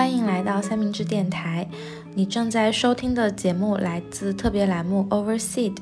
[0.00, 1.68] 欢迎来到三明治电台。
[2.14, 5.76] 你正在收听的节目来自特别栏目 Overseed。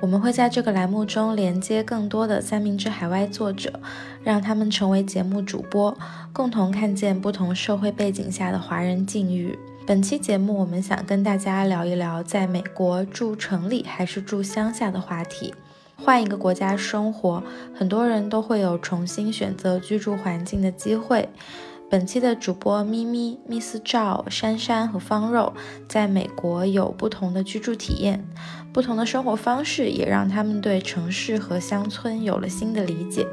[0.00, 3.78] 我们会在这个栏目中连接更多的三明治海外作者，
[4.24, 5.94] 让他们成为节目主播，
[6.32, 9.58] 共同看见不同社会背景下的华人境遇。
[9.86, 15.54] 本期节目，我们想跟大家聊一聊在美国住城里还是住乡下的话题。
[16.02, 21.28] 换一个国家生活，很多人都会有重新选择居住环境的机会。
[21.90, 25.52] 本期的主播咪咪、Miss 赵、珊珊和方肉
[25.88, 28.24] 在美国有不同的居住体验，
[28.72, 33.26] 不同的生活方式也让他们对城市和乡村有了新的理解。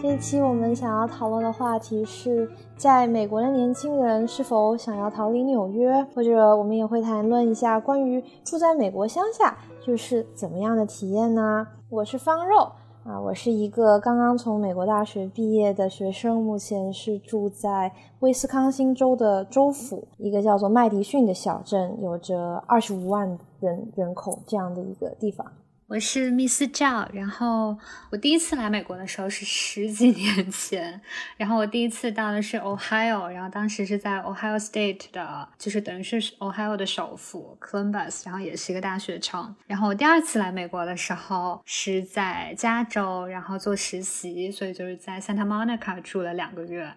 [0.00, 9.58] 这一期我们想要讨论的话题是，在美国的年轻人是否想要逃离纽约，或者我们也会谈论一下关于住在美国乡下。
[9.84, 11.66] 就是怎么样的体验呢？
[11.90, 12.72] 我是方肉
[13.04, 25.44] 啊，我是一个刚刚从美国大学毕业的学生，目前是住在威斯康星州的州府一个叫做麦迪逊的小镇，有着二十五万人人口这样的一个地方。
[25.86, 27.76] 我是 Miss 赵，然后
[28.10, 30.98] 我第一次来美国的时候是十几年前，
[31.36, 39.54] 然后我第一次到的是 Ohio，然后当时是在 Ohio State 的，就是等于是 Ohio 的首府 Columbus，然后也是一个大学城。
[39.66, 46.90] 然后我第二次来美国的时候是在加州，然后做实习，所以就是在 Santa Monica 住了两个月。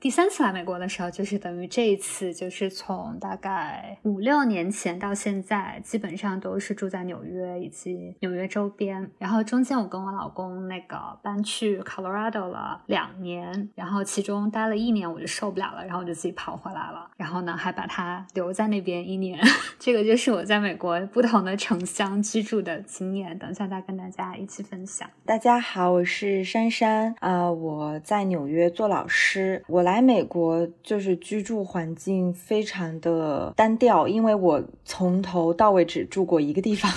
[0.00, 9.10] 第三次来美国的时候，就是等于这一次，就是从大概五六年前到现在，基本上都是住在纽约以及纽约周边。
[9.18, 17.10] 然后中间我跟我老公那个搬去 Colorado 了两年，然后其中待了一年我就受不了了，然后我就自己跑回来了。
[17.16, 19.38] 然后呢，还把他留在那边一年。
[19.78, 23.38] 这个就是我在美国不同的城乡居住的经验。
[23.38, 25.08] 等一下再跟大家一起分享。
[25.24, 29.64] 大家好，我是珊珊啊，我在纽约做老师。
[29.74, 36.92] 我来美国就是居住环境非常的单调，因为我从头到尾只住过一个地方。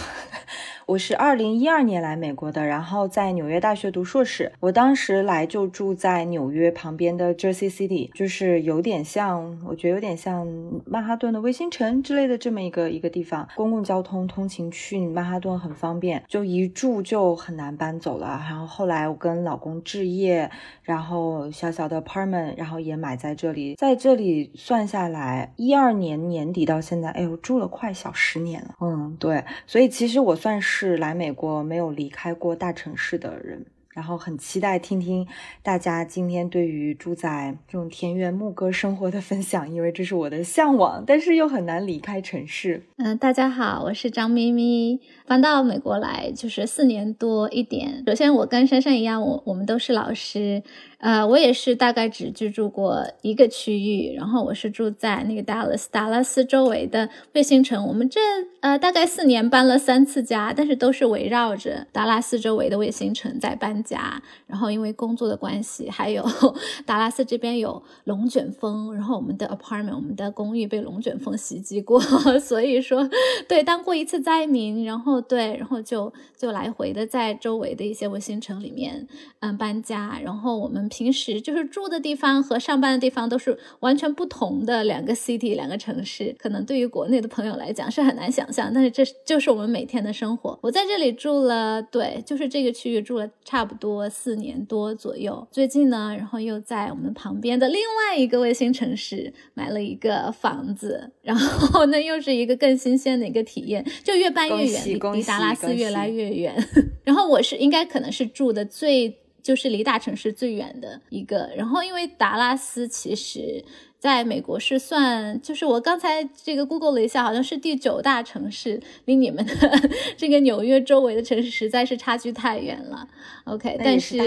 [0.87, 4.53] 我是二零一二年来美国的，然后在纽约大学读硕士。
[4.61, 10.47] 我当时来就住在纽约旁边的 Jersey City，就是有点像，我觉得有点像
[10.85, 13.45] 曼哈顿的卫星城之类的这么一个一个地方。
[13.57, 18.41] 公共交通通勤去曼哈顿很方便，就一住就很难搬走了。
[18.47, 20.49] 然后后来我跟老公置业，
[20.83, 28.75] 然后小小的 apartment，然后也买在这里，在这里算下来，一二年年底到现在，哎呦，住了快小十年了。
[28.79, 30.76] 嗯，对，所以其实我算是。
[30.79, 33.65] 是来美国没有离开过大城市的人，
[33.97, 35.27] 然后很期待听听
[35.63, 42.83] 大家今天对于住在这种田园牧歌生活的分享，因为这是我的向往，但是又很难离开城市。
[42.97, 48.03] 嗯，大家好，我是张咪咪，搬到美国来就是四年多一点。
[48.05, 50.61] 首先，我跟珊珊一样，我我们都是老师。
[50.99, 57.87] 呃，我也是大概只居住过一个区域，然后我是住在那个达拉斯，达拉斯周围的卫星城。
[57.87, 58.19] 我们这
[58.61, 64.21] 呃大概四年搬了三次家，但是都是围绕着达拉斯周围的卫星城在搬家。
[64.45, 66.25] 然后因为工作的关系，还有
[66.85, 71.99] 达拉斯这边有龙卷风，然后我们的 apartment，我们的公寓被龙卷风袭击过，
[72.41, 73.07] 所以说
[73.47, 79.07] 对当过一次灾民，然后对，然后就就来回的在周围的一些卫星城里面
[79.39, 80.87] 嗯搬家，然后我们。
[80.97, 90.57] 平时就是住的地方和上班的地方都是完全不同的两个 city 两个城市，可能对于国内的朋友来讲是很难想象，但是这就是我们每天的生活。
[90.63, 95.47] 我在这里住了，对，就是这个区域住了差不多多四年多左右。
[95.51, 106.55] 最近呢，然后又在我们旁边的另外一个卫星城市买了一个房子，然后那又是一个更新鲜的一个体验，就越搬越远，离达拉斯越来越远。
[107.05, 109.19] 然后我是应该可能是住的最。
[109.43, 113.63] 就是离大城市最远的一个，然后因为达拉斯其实
[113.99, 119.53] 在美国是算，就是我刚才这个 Google 了一下，好像是第九大城市，离你们的
[120.15, 123.07] 这个纽约周围的城市实在是差距太远了。
[123.45, 124.17] OK，但是。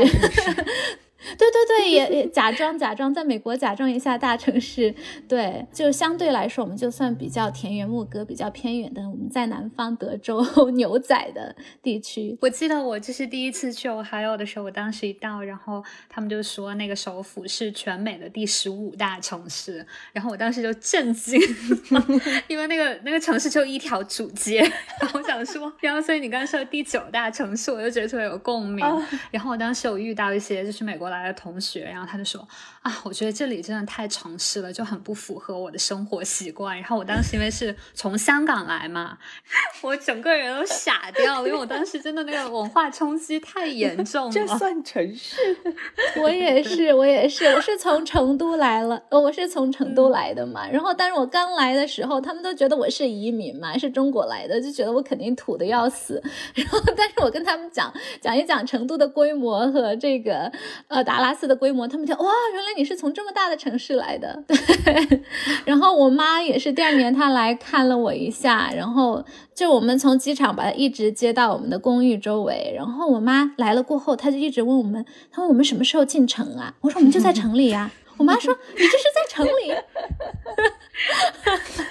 [1.37, 4.95] 对对对，也也假装假装在美国假装一下大城市，
[5.29, 12.39] 对，就相对来说，我们就算比较田园牧歌、比较偏远的，我们在南方德州 牛仔的地区。
[12.41, 21.39] 我记得我就是第一次去 Ohio 的时候，我当时一到，然后他们就说那个首府是全美的第十五大城市，然后我当时就震惊，
[22.49, 24.61] 因为那个那个城市就一条主街，
[25.01, 28.83] 然后我想说，然后所以你刚才说第九大城市，我就觉得特别有共鸣。
[29.31, 31.10] 然后我当时有遇到一些就是美国。
[31.11, 32.47] 国来的同学，然后他就说
[32.83, 36.77] 啊，我觉得这里真的太城市了，就很不符合我的生活习惯。
[36.77, 39.19] 然后我当时因为是从香港来嘛，
[39.83, 44.31] 我整个人都傻掉了，因为我当时真的那个文化冲击太严重了。
[44.33, 45.37] 这算城市？
[46.23, 50.69] 我也是，我也是，我是从成都来了，我是从成都来的嘛。
[50.71, 56.23] 然后，但是我刚来的时候，他们都觉得我是移民嘛，是中国来的，就觉得我肯定土的要死。
[56.55, 60.53] 然后，但是我跟他们讲讲一讲成都的规模和这个
[60.89, 64.43] 呃达拉斯的规模，他们就哇，原来你是从这么大的城市来的。
[64.47, 65.23] 对。
[65.65, 69.25] 然后我妈也是第二年她来看了我一下，然后
[69.55, 72.73] 就我们从机场把她一直接到我们的公寓周围。
[72.77, 76.75] 然后我妈来了过后，她就一直问我们，她问我们什么时候进城啊？
[76.81, 77.91] 我说我们就在城里呀。
[78.21, 79.75] 我妈说你这是在城里。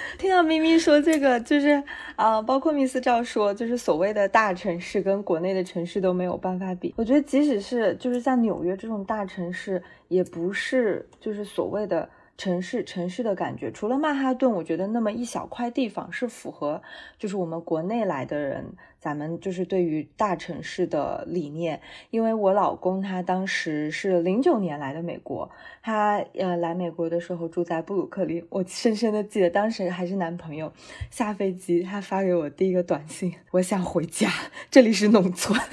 [0.16, 1.82] 听到咪咪说这个，就是
[2.14, 6.94] 啊，包括密斯照说，就是所谓的大城市跟国内的城市都没有办法比。
[6.96, 12.08] 我觉得即使是就是像纽约这种大城市，也不是就是所谓的。
[12.40, 16.80] 城市城市的感觉，除了曼哈顿，我觉得那么一小块地方是符合，
[17.18, 21.82] 就是我们国内来的人，咱们就是对于大城市的理念。
[22.08, 25.50] 因为我老公他当时是零九年来的美国，
[25.82, 30.72] 他呃来美国的时候住在布鲁克林，我深深的记得当时还是男朋友，
[31.10, 34.30] 下飞机他发给我第一个短信，我想回家，
[34.70, 35.60] 这里是农村。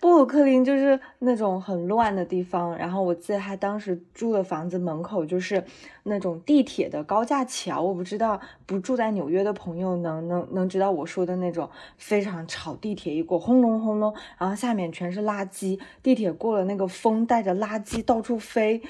[0.00, 5.62] 布鲁克林就是那种很乱的地方，然后我记得他当时住的房子门口就是
[6.04, 11.68] 那种地铁的高架桥，我不知道不住在纽约的朋友能能能知道我说的那种
[11.98, 18.80] 非常吵，地铁一过轰隆轰隆，然后下面全是垃圾，地铁过了那个风带着垃圾到处飞，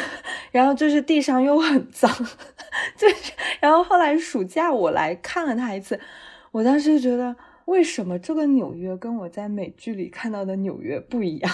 [0.52, 2.10] 然后就是地上又很脏，
[2.94, 5.98] 就是，然后后来暑假我来看了他一次，
[6.52, 7.34] 我当时就觉得。
[7.68, 11.52] 为什么这个纽约跟我在美剧里看到的纽约不一样？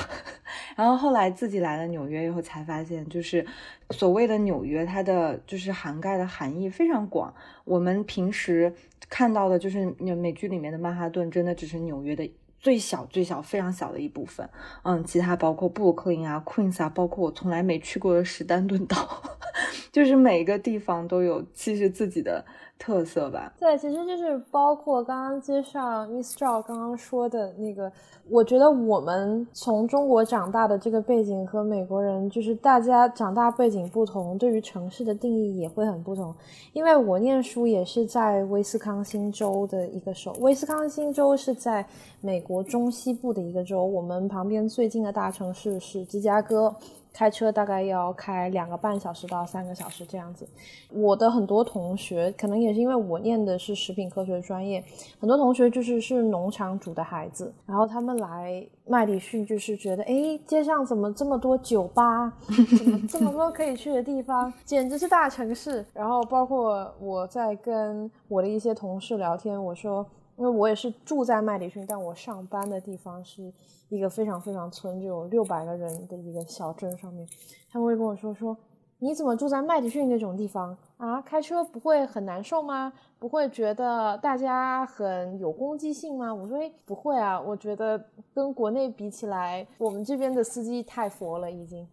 [0.77, 3.45] 然后后来自己来了纽约以后才发现，就是
[3.91, 7.35] 所谓的纽约，它的就是涵盖的含义非常广。
[7.65, 8.73] 我们平时
[9.09, 12.31] 看到的就是美剧里面的曼哈顿，真的只是纽约的
[12.61, 14.49] 最小、最小、非常小的一部分。
[14.85, 19.21] 嗯，其他包括布鲁克林啊、Queens 啊，包括我从来没去过的史丹顿岛，
[19.91, 22.45] 就是每一个地方都有其实自己的。
[22.77, 27.91] 特色吧，对，其实就是包括刚刚接上 miss 赵刚刚说的那个，
[28.29, 36.35] 我觉得我们从中国长大的这个背景和美国人，就是大家长大背景不同，对于城市的定义也会很不同。
[36.75, 41.87] 因为我念书也是在威斯康星州的一个州，威斯康星州是在
[42.21, 46.75] 美国中西部的一个州，我们旁边最近的大城市是芝加哥。
[47.15, 50.47] 开车大概要开两个半小时到三个小时这样子。
[50.91, 54.83] 我的很多同学，可能也是因为我念的是食品科学专业，
[55.21, 62.33] 很多同学就是是农场主的孩子，然后他们来麦迪逊就是觉得，哎，街上怎么这么多酒吧，
[62.79, 65.85] 怎么这么多可以去的地方，简直是大城市。
[65.93, 70.05] 然后包括我在跟我的一些同事聊天，我说，
[70.37, 73.53] 因为我也是住在麦迪逊，但我上班的地方是。
[73.91, 77.29] 一个非常非常村，就有六百个人的一个小镇上面，
[77.71, 78.57] 他们会跟我说说，
[78.99, 81.21] 你怎么住在麦迪逊那种地方啊？
[81.21, 82.93] 开车不会很难受吗？
[83.21, 86.35] 不会觉得大家很有攻击性吗？
[86.35, 88.03] 我说，哎，不会啊，我觉得
[88.35, 91.87] 跟国内比起来，我们这边的司机太佛了，已经。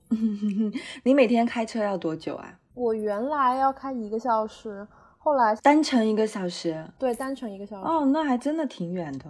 [1.03, 2.57] 你每天开车要多久啊？
[2.73, 4.87] 我原来要开一个小时，
[5.23, 6.83] 后来单程一个小时。
[6.97, 7.87] 对，单程一个小时。
[7.87, 9.25] 哦，那还真的挺远的。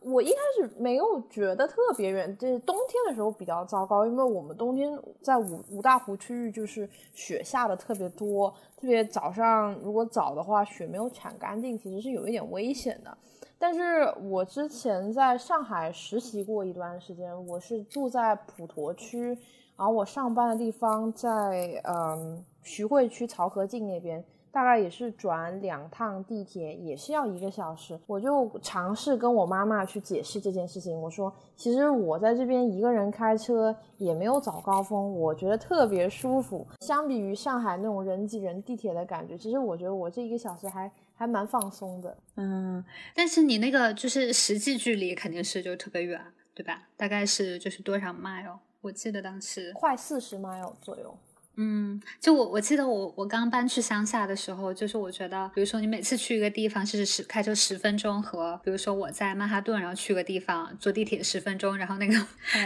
[0.00, 4.90] 我一开始没有觉得特别远，就是冬天的时候比较糟糕，因为我们冬天
[5.22, 13.16] 在五五大湖区域就是雪下的特别多，特别早上如果早的话雪没有铲干净，其实是有一点危险的。
[13.58, 19.28] 但是我之前在上海实习过一段时间，我是住在普陀区，
[19.76, 24.22] 然后我上班的地方在嗯徐汇区漕河泾那边。
[24.54, 27.98] 大概也是转两趟地铁，也是要一个小时。
[28.06, 30.96] 我就尝试跟我妈妈去解释这件事情。
[31.02, 36.64] 我说，其实我在这边一个人开车也没有早高峰，我觉得特别舒服。
[36.82, 42.16] 相比于上海那种人挤人地铁的感觉，其实我觉得我这一个小时还还蛮放松的。
[42.36, 46.20] 嗯，但是你那个就是实际距离肯定是就特别远，
[46.54, 46.84] 对吧？
[46.96, 48.58] 大概是就是多少 mile？
[48.82, 51.12] 我记得当时快四十 mile 左右。
[51.56, 62.14] 嗯，就我我记得我我刚搬去乡下的时候，就是我觉得，比如说你每次去一个地方是十开车十分钟，和比如说我在曼哈顿，然后去个地方坐地铁十分钟，然后那个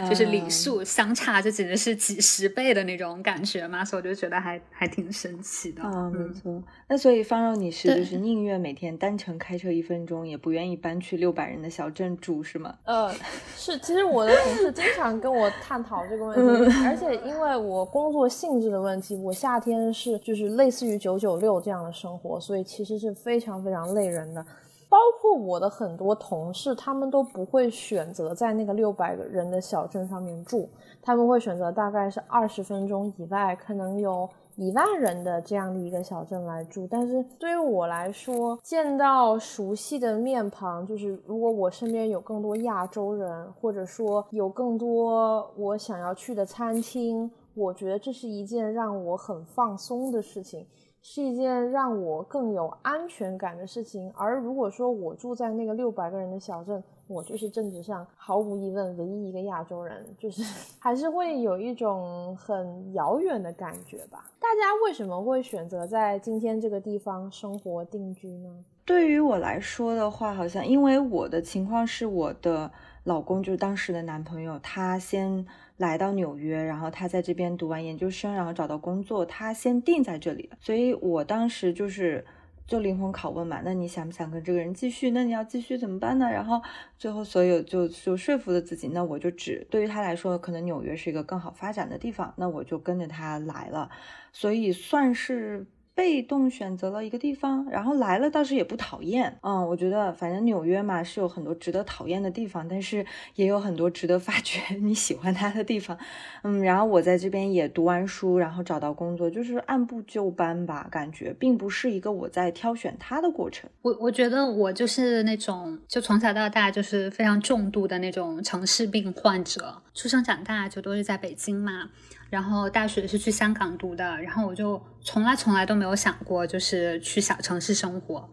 [0.08, 5.82] 就是里数相差就简直是几十倍的那种感觉嘛，所以我就觉得还还挺神奇的。
[5.82, 6.62] 啊，没错。
[6.88, 12.74] 那所以方肉你是就是宁愿每天单程开车一分钟，也不愿意搬去六百人的小镇住，是吗？
[12.84, 13.14] 呃，
[13.54, 13.76] 是。
[13.78, 18.77] 其实我的同事经常跟我探讨这个问题，而且因为我工作性质的。
[18.80, 24.44] 问题，我夏天是就是类似于九九六这样的生活，所以其实是非常非常累人的。
[24.90, 30.66] 包括我的很多同事，他们都不会选择在那个六百个人的小镇上面住，
[31.02, 36.88] 他们会选择大概是二十分钟以外，可能有一万人的这样的一个小镇来住。
[36.90, 47.30] 但是对于我来说，见到熟悉的面庞，就是如果我身边有更多亚洲人，或者说有更多我想要去的餐厅。
[47.58, 50.64] 我觉得这是一件让我很放松的事情，
[51.02, 54.12] 是一件让我更有安全感的事情。
[54.16, 60.40] 而如果说我住在那个六百个人的小镇，我就是政治上毫无疑问唯一一个亚洲人，就是
[60.78, 64.30] 还是会有一种很遥远的感觉吧。
[64.38, 68.64] 大家为什么会选择在今天这个地方生活定居呢？
[68.84, 72.70] 对于我来说的话，好像因为我的情况是我的
[73.02, 75.44] 老公就是当时的男朋友，他先。
[75.78, 82.26] 来到纽约，然后他在这边读完研究生，然后找到工作，他先定在这里所以我当时就是
[82.66, 85.10] 就灵魂拷问嘛，那你想不想跟这个人继续？
[85.12, 86.30] 那你要继续怎么办呢？
[86.30, 86.60] 然后
[86.98, 93.90] 最后所有就就说服了自己，那我就只对于他来说，可能纽约是一个更好发展的地方，那我就跟着他来了。
[94.32, 95.66] 所以算是。
[95.98, 99.36] 被动选择了一个地方，然后来了倒是也不讨厌。
[99.42, 105.98] 嗯，我觉得反正纽约嘛是有很多值得讨厌的地方，但是也有很多值得发掘 你喜欢它的地方。
[106.44, 113.68] 嗯，然后我在这边也读完书，然后找到工作，就是按部就班吧，感觉并不是一个我在挑选它的过程。
[113.82, 121.90] 我我觉得我就是那种就从小到大就是非常重度的那种城市病患者，出生长大就都是在北京嘛。
[122.30, 128.28] 然后大学是去香港读的，然后我就从来从来都没有想过，就是去小城市生活。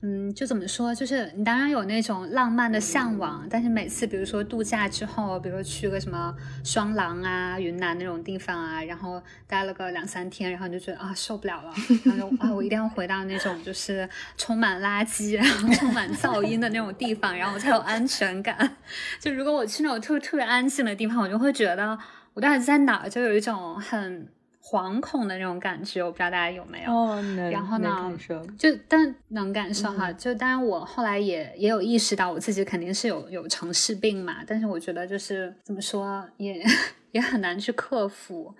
[0.00, 11.72] 嗯，就怎么说，就是你当然有那种浪漫的向往，但是每次比如说度假之后，比如说去个什么双廊啊、云南那种地方啊，然后待了个两三天，然后你就觉得啊受不了了，
[12.04, 18.76] 然后就啊我一定要回到那种就是充满垃圾、然后充满噪音的那种地方，然后我才有安全感。
[19.18, 21.98] 就如果我去那种特特别安静的地方，我就会觉得。
[22.38, 24.28] 我当时在哪儿就有一种很
[24.62, 26.92] 惶恐的那种感觉，我不知道大家有没有。
[26.92, 28.16] 哦，然后呢，
[28.56, 36.64] 就但能感受哈，就当然我后来也也有意识到我自己肯定是有有城市病嘛，但是我觉得就是怎么说也
[37.10, 38.54] 也很难去克服。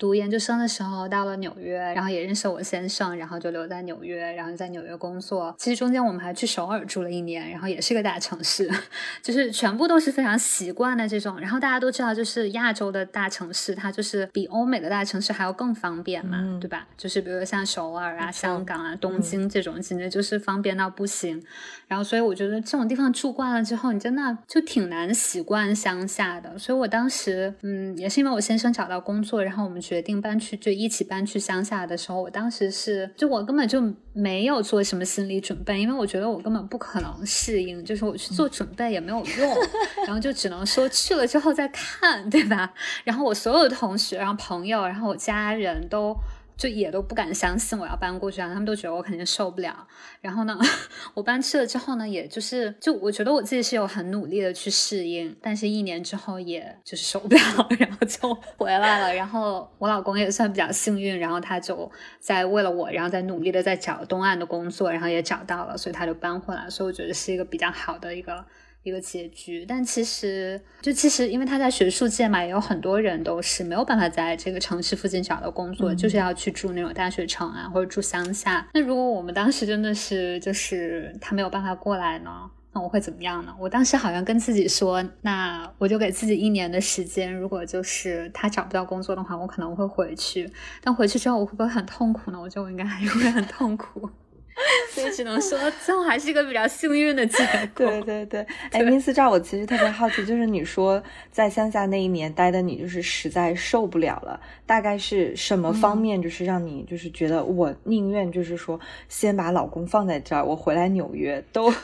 [0.00, 5.54] 读研究生的时候到了纽约，然后也认识我先生，然后就留在纽约，然后在纽约工作。
[5.58, 8.70] 其实中间我们还去首尔住了一年，然后也是个大城市，
[9.22, 11.38] 就是全部都是非常习惯的这种。
[11.38, 16.88] 然后大家都知道，就是亚洲的大城市，它就是比欧美的大城市还要更方便嘛，对吧？
[16.96, 21.42] 就是比如说像首尔啊、香港啊、东京这种，简直就是方便到不行。
[21.86, 26.58] 然后所以我觉得这种地方住惯了之后，你真的就挺难习惯乡下的。
[26.58, 29.78] 所以我当时，嗯，也是因为我先生找到工作，然后我们。
[29.90, 33.82] 决定搬去就一起搬去乡下的时候，我当时是就我根本就
[34.12, 39.56] 没有做什么心理准备，因为我觉得我根本不可能适应，就是我去做准备也没有用，
[40.06, 42.72] 然后就只能说去了之后再看，对吧？
[43.02, 46.16] 然后我所有的同学、然后朋友、然后我家人都。
[46.60, 49.88] 就也都不敢相信我要搬过去啊，他们都觉得我肯定受不了。
[50.20, 50.58] 然后呢，
[51.14, 57.40] 我搬去了之后呢，也就是就我觉得我自己是有很努力的去适应，但是一年之后也就是受不了，
[57.80, 59.14] 然后就回来了。
[59.14, 66.68] 然后我老公也算比较幸运，然后他就在为了我，然后在努力的在找东岸的工作，然后也找到了，所以他就搬回来。
[66.68, 68.44] 所以我觉得是一个比较好的一个。
[68.82, 78.66] 一个结局，但其实就其实，因为他在学术界嘛，也有很多人都是没有办法在这个城市附近找到工作，就是要去住那种大学城啊，或者住乡下。
[78.72, 83.54] 那如果我们当时真的是就是他没有办法过来呢，那我会怎么样呢？
[83.58, 90.50] 我当时好像跟自己说，那我就给自己一年的时间，如果就是他找不到工作的话，我可能会回去。
[90.80, 92.40] 但回去之后我会不会很痛苦呢？
[92.40, 94.08] 我觉得我应该还是会很痛苦。
[94.92, 97.86] 所以只能说，最后还是一个比较幸运的结果。
[97.86, 108.78] 对对对， 哎，明思照，我其实特别好奇，就是你说在乡下那一年待的，你就是实在受不了了，大概是什么方面，就是让你就是觉得我宁愿就是说
[109.08, 111.72] 先把老公放在这儿，我回来纽约都。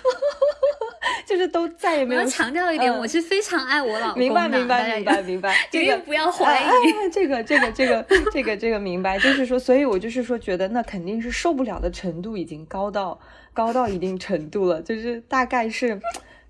[1.25, 2.21] 就是都再也没有。
[2.21, 4.19] 要强调一点，我是非常爱我老公的。
[4.21, 5.57] 明白，明白，明白，明白。
[5.73, 6.67] 这个不要怀疑。
[7.13, 9.19] 这个，这个，这个，这个，这个明白。
[9.19, 13.21] 就是说，所以我就是说，觉得那肯定是受不了的程度已经高到
[13.53, 14.81] 高到一定程度了。
[14.81, 16.01] 就是大概是，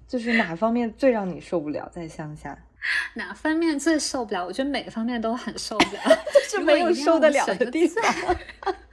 [0.07, 1.91] 就是哪方面最让你受不了？
[1.93, 2.57] 在乡下，
[3.15, 4.47] 哪方面最受不了？
[4.47, 6.03] 我觉得每个方面都很受不了，
[6.51, 8.05] 就是没有受得了的地方。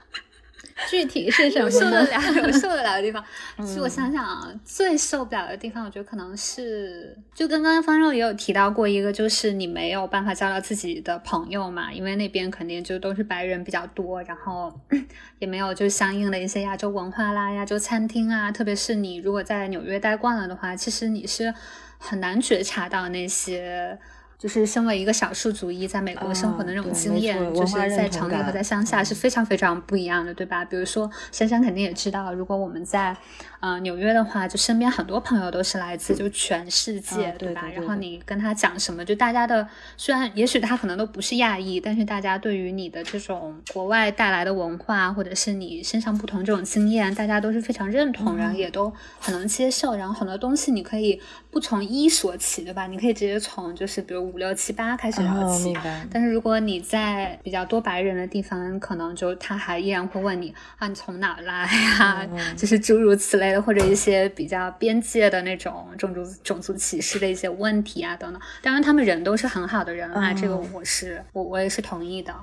[0.88, 1.70] 具体是什么？
[1.70, 2.08] 受得了，
[2.46, 3.24] 有受得了的地方。
[3.58, 14.72] 其实我想想啊，最受不了的地方，我觉得可能是，就跟刚刚方肉也有提到过一个，就是你没有办法交到自己的朋友嘛，因为那边肯定就都是白人比较多，然后
[15.38, 18.52] 也没有就相应的一些亚洲文化啦、亚洲餐厅啊。
[18.52, 21.52] 特别是你如果在纽约待惯了的话，其实你是
[21.98, 23.98] 很难觉察到那些。
[24.44, 30.62] 就是身为一个少数族裔在美国生活的那种经验，就是在城里和在乡下是非常非常不一样的，对吧？
[30.62, 33.16] 比如说，珊珊肯定也知道，如果我们在。
[33.66, 37.66] 嗯，纽约的话，就身边很多朋友都是来自就全世界，对吧？
[37.74, 39.66] 然后你跟他讲什么，就大家的
[39.96, 49.96] 虽然也许他可能都不是亚裔，但是大家对于你的这种国外带来的文化，或者是你身上不同这种经验，大家都是非常认同，然后也都很能接受。
[49.96, 51.18] 然后很多东西你可以
[51.50, 52.86] 不从一说起，对吧？
[52.86, 55.74] 你可以直接从就是比如五六七八开始聊起。
[56.12, 61.66] 但是如果你在比较多白人的地方，可能就他还依然会问你啊，你从哪来
[61.98, 62.28] 呀？
[62.54, 63.53] 就是诸如此类。
[63.60, 72.34] 或者一些比较边界的那种种族种族歧视的一些问题啊等等，当然他们人都是很好的人啊，这个我是我我也是同意的。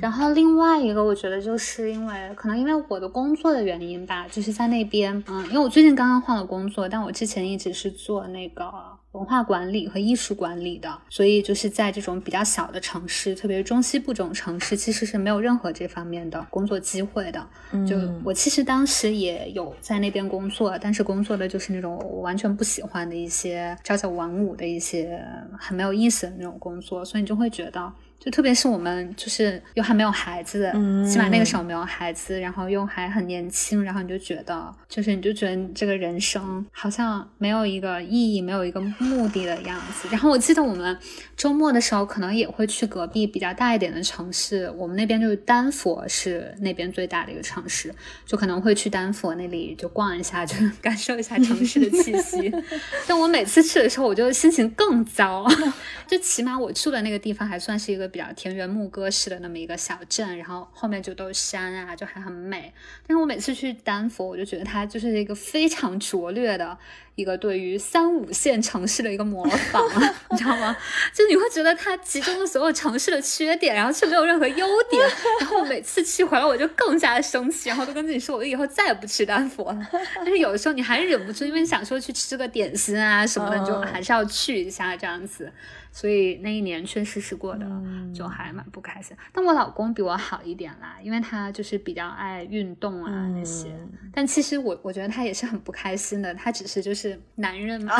[0.00, 8.72] 然后另外一个我觉得就是因为可能因为我的工作的原因吧，就是在那边，嗯，因为我最近刚刚换了工作，但我之前一直是做那个。
[9.16, 17.46] 文化管理和艺术管理的，所以就是在这种比较小的城市，特别是中西部这种城市，其实是没有任何这方面的工作机会的。
[17.86, 25.18] 就我其实当时也有在那边工作，但是工作的就是那种我完全不喜欢的一些朝九晚五的一些
[25.58, 27.92] 很没有意思的那种工作，所以你就会觉得。
[28.18, 30.68] 就特别是我们就是又还没有孩子，
[31.08, 40.08] 起码那个时候没有孩子，然后又还很年轻，然后你就觉得，就是你就觉得这个人生好像没有一个意义，没有一个目的的样子。
[40.10, 40.98] 然后我记得我们
[41.36, 47.94] 周末的时候可能也会去隔壁比较大一点的城市，我们那边就是丹佛是那边最大的一个城市，
[48.24, 52.52] 就可能会去丹佛那里就逛一下，就 感受一下城市的气息。
[53.06, 55.46] 但我每次去的时候，我就心情更糟，
[56.08, 58.10] 就起码我住的那个地方还算是一个。
[58.16, 62.72] 比较田园牧歌式的那么一个小镇，然后后面就都是山啊，就还很美。
[63.06, 66.78] 但是我每次去丹佛，我就觉得它就是一个非常拙劣的
[67.14, 69.84] 一个对于三五线城市的一个模仿，
[70.32, 70.74] 你知道吗？
[71.12, 75.02] 就你会觉得它集中了所有城市的缺点，然后却没有任何优点。
[75.40, 79.86] 然后每次去回来，我就更加的生气，然后都跟自己说，我以后再也不去丹佛了。
[80.14, 85.52] 但是有的时候你还是忍不住，因为你想说去吃个点心啊什么的，你就还是要去一下这样子。
[85.96, 87.66] 所以那一年确实是过的，
[88.14, 89.16] 就还蛮不开心。
[89.32, 93.74] 但我老公比我好一点啦，因为他就是比较爱运动啊那些。
[94.12, 97.94] 但其实我我觉得他也是很不开心的，他只是就是男人嘛，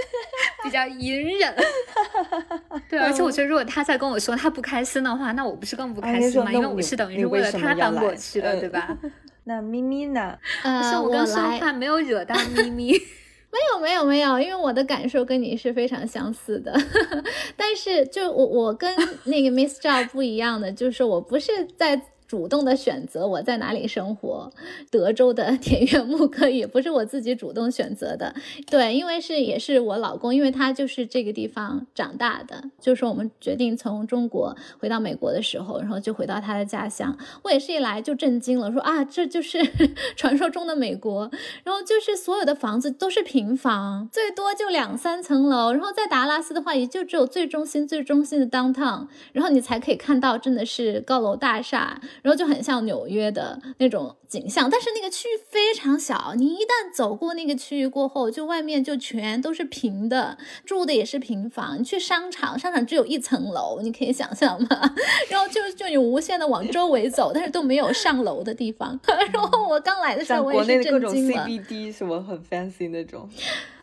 [0.64, 1.54] 比较隐忍。
[2.88, 6.50] 对，而且我觉得如果他在跟我说他不开心的话，那我不是更不开心吗？
[6.50, 8.96] 因为我是等于是为了他搬过去的，对吧？
[9.44, 10.38] 那咪咪呢？
[10.64, 12.94] 呃， 我跟说话没有惹到咪咪。
[13.56, 16.72] 没有没有没有，因为我的感受跟你是非常相似的，
[17.56, 22.00] 但是就我我跟那个 Miss Zhao 不一样的，就是我不是在。
[22.26, 24.50] 主动的选择我在哪里生活，
[24.90, 28.34] 德州的田园牧歌也不是我自己主动选择的，
[28.68, 39.58] 对，因为是也是我老公，因为他就是这个地方长大的，就是我们决定从中国回到美国的时候，然后就回到他的家乡，我也是一来就震惊了，说啊，这就是
[40.16, 41.30] 传说中的美国，
[41.62, 52.00] 然后就是所有的房子都是平房，最多就两三层楼，然后在达拉斯的话，也就只有最中心最中心的 downtown，然后你才可以看到真的是高楼大厦。
[52.22, 61.78] 然后就很像纽约的那种景象，但是那个区域非常小，你一旦走过那个区域过后，就外面就全都是平的，住的也是平房。
[61.78, 64.68] 你去商场，商场只有一层楼，你可以想象吗？
[65.30, 68.98] 然后就就你无限的往周围走，但是都没有上楼的地方。
[69.32, 71.44] 然后我刚来的时候，我也是震惊了。
[71.46, 73.28] CBD 什么很 fancy 那种。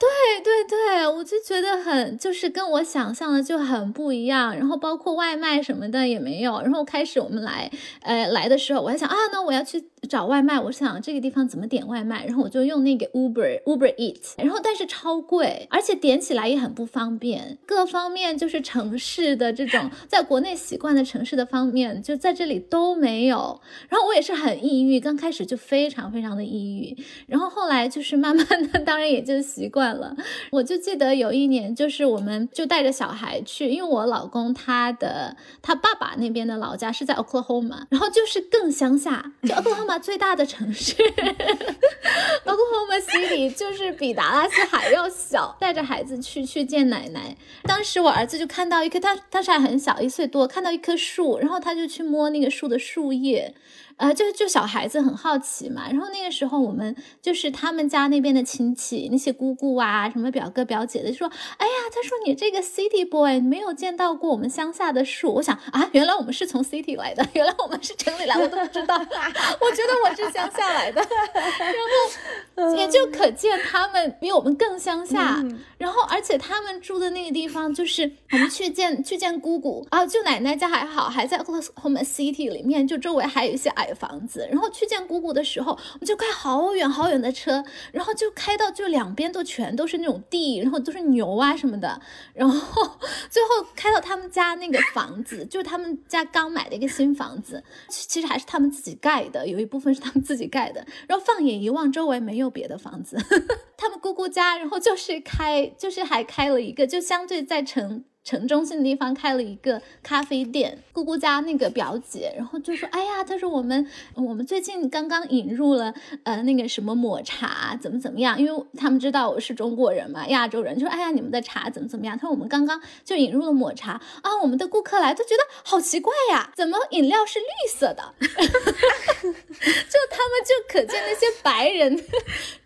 [0.04, 4.56] 对对对，我就觉得很就是跟我想象的就很不一样。
[4.56, 6.62] 然后包括外卖什么的也没有。
[6.62, 9.93] 然后开始我们来，呃，来的时候我还想啊，那我要去。
[10.10, 23.62] 找外卖，我想这个地方怎么点外卖，然后我就用那个 Uber Uber Eat，然后但是超贵，而且点起来也很不方便，各方面就是城市的这种在国内习惯的城市的方面，就在这里都没有。
[23.88, 30.16] 然后我也是很抑郁，刚开始就非常非常的抑郁，然后后来就是慢慢的，当然也就习惯了。
[30.52, 39.93] 我就记得有一年，就是我们就带着小孩去，因为我老公他的他爸爸那边的老家是在 Oklahoma，然后就是更乡下，就 Oklahoma。
[39.98, 40.94] 最大的城市，
[42.46, 45.56] Oklahoma City 就是比达拉斯还要小。
[45.60, 53.54] 带着孩子去去见奶奶，当时我儿子就看到一棵，他当时还很小，一岁多，看到一棵树，然后他就去摸那个树的树叶。
[53.98, 65.34] 呃，就就小孩子很好奇嘛，然后那个时候我们就是他们家那边的亲戚，那些姑姑啊，什么表哥表姐的，就说，哎呀，他说你这个 city boy 没有见到过我们乡下的树。
[65.36, 68.96] 我想啊，原来我们是从 city 来的，原来我们是城里来，我都不知道。
[69.62, 71.02] 我觉得我是乡下来的，
[71.36, 75.44] 然后也就可见他们比我们更乡下。
[75.78, 92.00] 然后而且他们住的那个地方，就是我们去见去见姑姑啊，舅奶奶家还好，还在 Oklahoma City 里面，就周围还有一些买房子，然后去见姑姑的时候，我们就开好远好远的车，然后就开到就两边都全都是那种地，然后都是牛啊什么的，
[92.34, 92.98] 然后
[93.30, 100.86] 最后开到他们家那个房子，就是他们家刚买的一个新房子，其实还是他们自己盖的，有一部分是他们自己盖的。
[101.08, 103.18] 然后放眼一望，周围没有别的房子，
[103.76, 108.06] 他们姑姑家，然后就是开，就是还开了一个，就相对在城。
[108.24, 118.40] 城中心的地方开了一个咖啡店，姑姑家那个表姐，然后就说：“哎呀，她说我们我们最近刚刚引入了呃那个什么抹茶，怎么怎么样？
[118.40, 122.18] 因为他们知道我是中国人嘛，亚洲人，就说：哎呀，你们的茶怎么怎么样？
[122.18, 128.14] 他说我们刚刚就引入了抹茶啊，我们的顾客来都觉得好奇怪呀，怎么饮料是绿色的？
[128.20, 132.02] 就他们就可见那些白人。”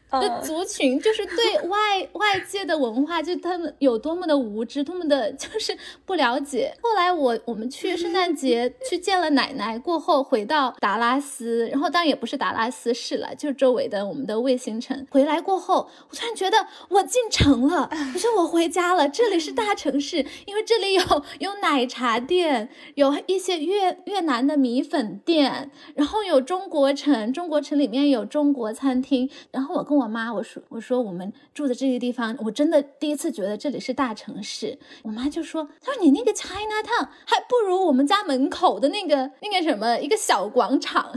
[0.09, 1.77] 的族群就是对 外
[2.13, 6.73] 外界的文化，就他们有多么的无知，多么的就是不了解。
[6.81, 15.05] 后来我我们去圣诞节 去见了奶奶过后，回到达拉斯，然后当然也不是达拉斯市了，就是周围的我们的卫星城。
[15.11, 21.01] 回来过后，我突然觉得我进城了，我说我回家了，这里是大城市，因为这里有
[21.39, 29.96] 有奶茶店，有一些越越南的米粉店，然后有中国城，中国城里面有中国餐厅，然后我跟。
[29.97, 34.77] 我妈，我说，我说我们住的这个地方，我真的第一次觉得这里是大城市。
[35.03, 41.11] 我妈就说，她说你那个 China Town 还不如我们家门口的那个那个什么一个小广场，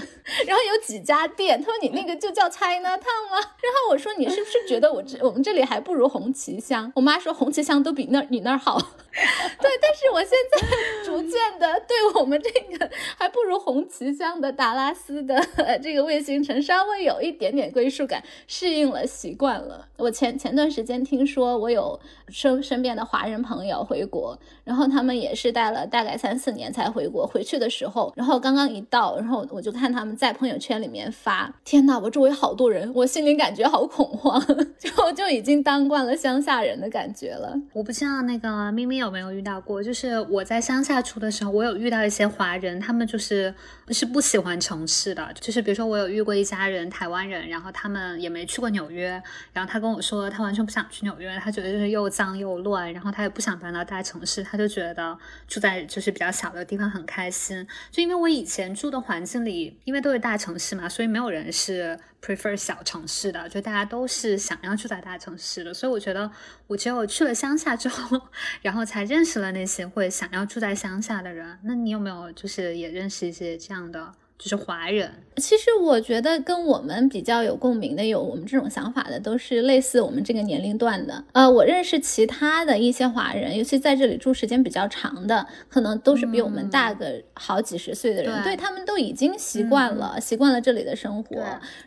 [0.46, 1.62] 然后有几家店。
[1.62, 3.36] 她说你那个就叫 China Town 吗？
[3.62, 6.90] 然后我说你是不是觉得我这我们这里还不如红旗乡？
[6.94, 8.78] 我妈说红旗乡都比那你那儿好。
[9.60, 10.66] 对，但是我现在
[11.04, 12.88] 逐渐的对我们这个
[13.18, 15.44] 还不如红旗乡的达拉斯的
[15.82, 18.22] 这个卫星城稍微有一点点归属感，
[18.70, 19.84] 适应了，习惯了。
[19.96, 27.26] 我前前段时间听说我有身身边的华人朋友回国，然后他们也是待了大概三四年才回国。
[27.26, 34.40] 回去的时候，然后刚刚一到，然后我就看他们在朋友圈里面发，天呐，我周围好多人，我心里感觉好恐慌，
[34.78, 37.52] 就 就已经当惯了乡下人的感觉了。
[37.72, 39.00] 我不知道那个咪咪。
[39.00, 39.82] 有没有遇到过？
[39.82, 43.54] 就是我在乡下住的时候，我有遇到一些华人，他们就是
[43.88, 45.26] 是不喜欢城市的。
[45.40, 49.10] 就是比如说，我有遇过一家人，台湾人，然后他们也没去过纽约，
[49.52, 55.18] 然后他跟我说，他完全不想去纽约，他觉得就是又脏又乱，然后他也不想搬到大城市，他就觉得
[55.48, 57.66] 住在就是比较小的地方很开心。
[57.90, 61.98] 就因为我以前住的环境里，因为都是大城市嘛，所以没有人是。
[62.20, 66.30] prefer 小城市的，就大家都是想要住在大城市的，所以我觉得
[66.66, 68.20] 我只有去了乡下之后，
[68.60, 71.58] 然后才认识了那些会想要住在乡下的人。
[71.62, 74.12] 那你有没有就是也认识一些这样的？
[74.40, 81.22] 就是华人，其实我觉得跟我们比较有共鸣的，有我们这种想法的，都是类似我们这个年龄段的。
[81.32, 91.36] 呃，我认识其他的一些华人，尤其在这里住时间比较长的，可能都是比我们大个好几十岁的人，对他们都已经习惯了，习惯了这里的生活，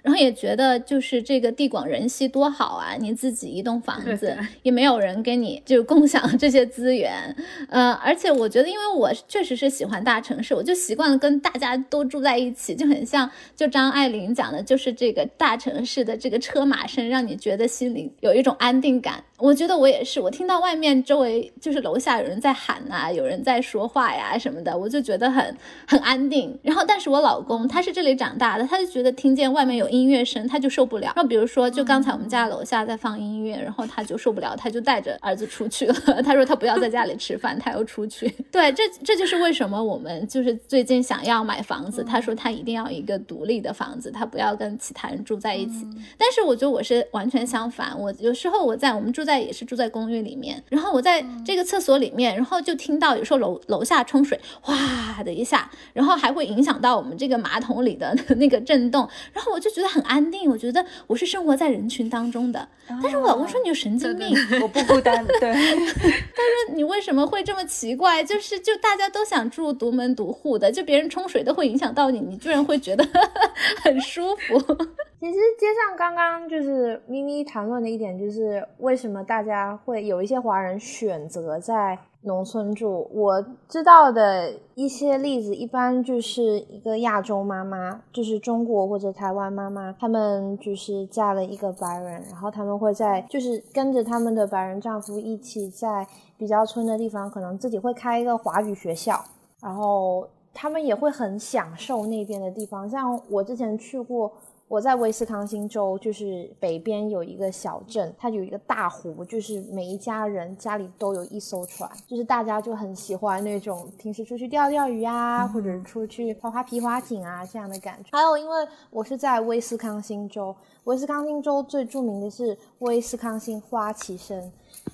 [0.03, 7.35] 然后也觉得就是这个地广人稀多好啊，你自己一栋房子，也没有人跟你就共享这些资源。
[7.69, 12.42] 呃，而且我觉得，因为我确实是喜欢大城市，我就习惯了跟大家都住在一。
[12.43, 19.23] 一起就很像，就张爱玲讲的，就是这个大城市的这个车马声，让你觉得心里有一种安定感。
[19.43, 25.53] 我觉得我也是，我听到外面周围就是楼下有人在喊啊，有人在说话呀什么的，我就觉得很
[25.85, 26.57] 很安定。
[26.63, 31.11] 然后，但是我老公他是这里长大的，他就觉得听见外面有音乐声他就受不了。
[31.17, 35.93] 那比如说，就刚才我们家楼下在放音乐，然后他就受不了，他就带着儿子出去了。
[36.23, 38.33] 他说他不要在家里吃饭，他要出去。
[38.49, 42.01] 对，这这就是为什么我们就是最近想要买房子。
[42.01, 45.85] 他说他一定要一个独立的房子，他不要跟其他人住在一起。
[46.17, 62.67] 但是我觉得我是完全相反，我有时候我在我们住在也是住在公寓里面，然后我在这个厕所里面，然后就听到有时候楼楼下冲水哗的一下，然后还会影响到我们这个马桶里的 那个震动，然后我就觉得很安定，我觉得我是生活在人群当中的。
[63.01, 65.25] 但是我老公说你有神经病，我不 孤单。
[65.39, 68.23] 对，他说你为什么会这么奇怪？
[68.23, 73.07] 就是就大家都想住独门独户的，就别人冲水都会影响到你，你居然会觉得
[73.83, 74.77] 很舒服。
[75.23, 83.09] 其实接上刚刚就是咪咪谈论的一点，就是为什么大家会有一些华人选择在农村住。
[83.13, 96.05] 我知道的一些例子，一般就是一个亚洲妈妈，就是中国或者台湾妈妈，他们就是嫁了一个白人，然后他们会在就是跟着他们的白人丈夫一起在
[96.37, 99.23] 比较村的地方，可能自己会开一个华语学校，
[99.61, 102.89] 然后他们也会很享受那边的地方。
[102.89, 104.29] 像我之前去过。
[104.69, 118.09] 我在威斯康星州，就是北边有一个小镇，它有一个大湖，就是每一家人家里都有一艘船，就是大家就很喜欢那种平时出去钓钓鱼啊，或者出去划划皮划艇啊这样的感觉。
[118.17, 124.51] 还有，因为我是在威斯康星州，威斯康星州最著名的是威斯康星花旗参，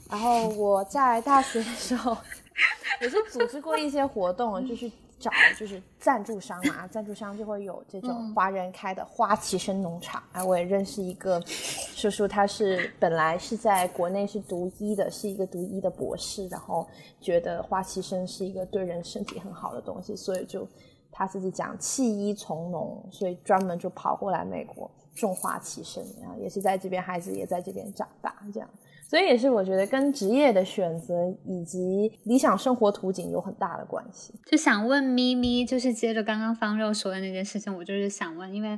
[0.10, 2.17] 然后我在大学的时候
[3.01, 4.91] 也是组织过一些活动，就是。
[5.19, 10.23] 找就是赞助商嘛，赞助商就会有这种华人开的花旗参农场。
[10.32, 16.88] 哎，我也认识一个叔叔，他是本来是在国内是读医的，是一个读医的博士，然后
[17.19, 20.65] 觉得花旗参是一个对人身体很好的东西，所以就
[21.12, 28.69] 他自己讲弃医从农，所以专门就跑过来美国种花旗参，然后也是在这边，孩子也在这边长大，这样。
[29.09, 34.35] 所以也是，我觉得跟职业的选择以及理想生活图景有很大的关系。
[34.45, 38.77] 就想问咪咪，就是接着刚刚方肉说的那件事情，我就是想问，因为。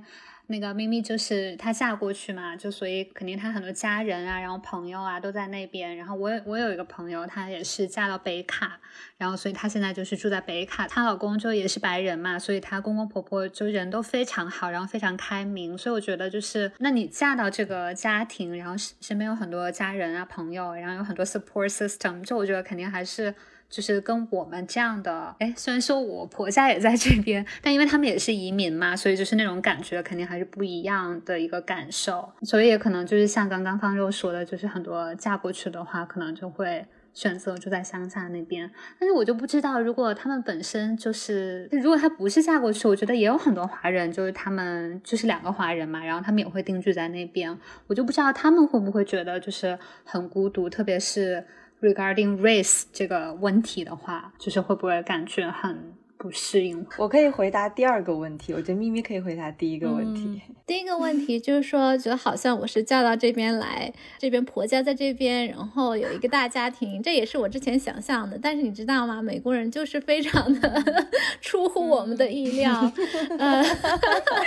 [0.51, 5.97] 那个咪咪就是她嫁过去嘛，就所以肯定她很多家人啊，然后朋友啊都在那边。
[5.97, 8.79] 然后我我有一个朋友，她也是嫁到北卡，
[9.17, 10.87] 然后所以她现在就是住在北卡。
[10.87, 15.75] 她老公就也是白人嘛，所以她公公婆婆就人都非常好，然后非常开明。
[15.77, 23.33] 所以我觉得就是，那你嫁到这个家庭，然后身边有很多家人啊朋友，然后有很多 support system，就我觉得肯定还是。
[23.71, 32.29] 就是跟我们这样的，哎，虽然说我婆家也在这边，但因为他们也是移民嘛，所以就是那种感觉肯定还是不一样的一个感受。
[32.43, 38.69] 所以也可能就是像刚刚方肉说的，就是很多嫁过去的话，可能就会选择住在乡下那边。
[38.99, 47.57] 但是我就不知道，如果他们本身就是，如果他不是嫁过去，我觉得也有很多华人，就是他们就是两个华人嘛，然后他们也会定居在那边。
[47.87, 51.45] 我就不知道他们会不会觉得就是很孤独，特别是。
[51.81, 56.85] Regarding race 这个问题的话，就是会不会感觉很不适应？
[56.97, 60.41] 我可以回答第二个问题，我觉得咪咪可以回答第一个问题。
[60.67, 68.39] 第一个问题就是说，觉得好像我是嫁到这边来，这边婆家在这边，然后有一个大家庭，这也是我之前想象的。
[68.41, 69.21] 但是你知道吗？
[69.21, 70.83] 美国人就是非常的
[71.41, 72.91] 出乎我们的意料。
[73.37, 73.63] 呃，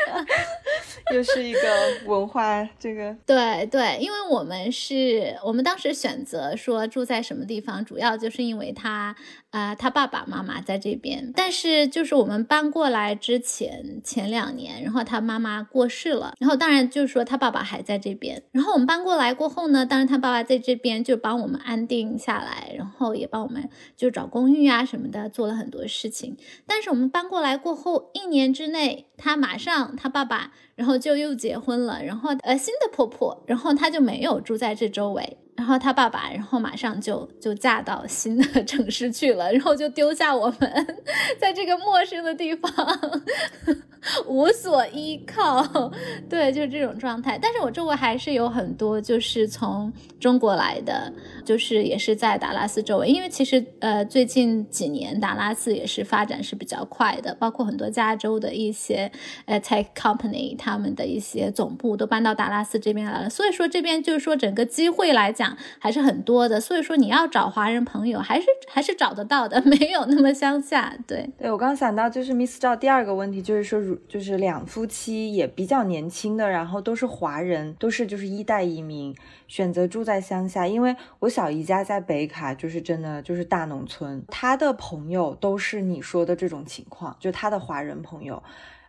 [1.13, 1.61] 又是一个
[2.07, 9.15] 文化，这个对对，因为我们是我们当时选择说住在什么地方，主要就是因为他
[9.55, 11.33] 啊，他爸爸妈妈在这边。
[11.37, 18.43] 但是就是我们搬过来之前前两年，然后他妈妈过世了，然后当然就是说他爸爸还在这边。
[18.51, 26.37] 然后我们搬过来过后呢，当然他爸爸在这边就帮我们安定下来，然后也帮我们就找公寓啊什么的，做了很多事情。
[26.67, 30.53] 但是我们搬过来过后一年之内，他马上他爸爸。
[30.77, 40.99] 然后就又结婚了，然后呃新的婆婆，然后她就没有住在这周围，然后他爸爸，然后马上就就嫁到新的城市去了，然后就丢下我们
[41.39, 42.71] 在这个陌生的地方。
[44.27, 45.91] 无所依靠，
[46.29, 47.39] 对，就是这种状态。
[47.41, 49.91] 但是我周围还是有很多，就是从
[50.21, 51.11] 中国来的，
[51.43, 53.09] 就是也是在达拉斯周围。
[53.09, 59.11] 因为其实呃，最近几年达拉斯也是发展是比较快的，包括很多加州的一些
[59.47, 63.31] 呃 tech company，他们的一些总部都搬到达拉斯这边来了。
[63.31, 65.44] 所以说这边就是说整个机会来讲
[65.79, 66.61] 还是很多的。
[66.61, 70.95] 所以说你要找华人朋友还是还是找得到的， 没有那么乡下。
[71.07, 73.99] 对，对我刚想到就是 Miss 赵第二个问题就是说如。
[74.07, 79.17] 就是两夫妻也比较年轻的，然后都是华人，都是就是一代移民，
[79.49, 80.67] 选择住在乡下。
[80.67, 88.41] 因为我小姨家在北卡，就是真的就是大农村，她的朋友都是你说的这种情况，就她的华人朋友。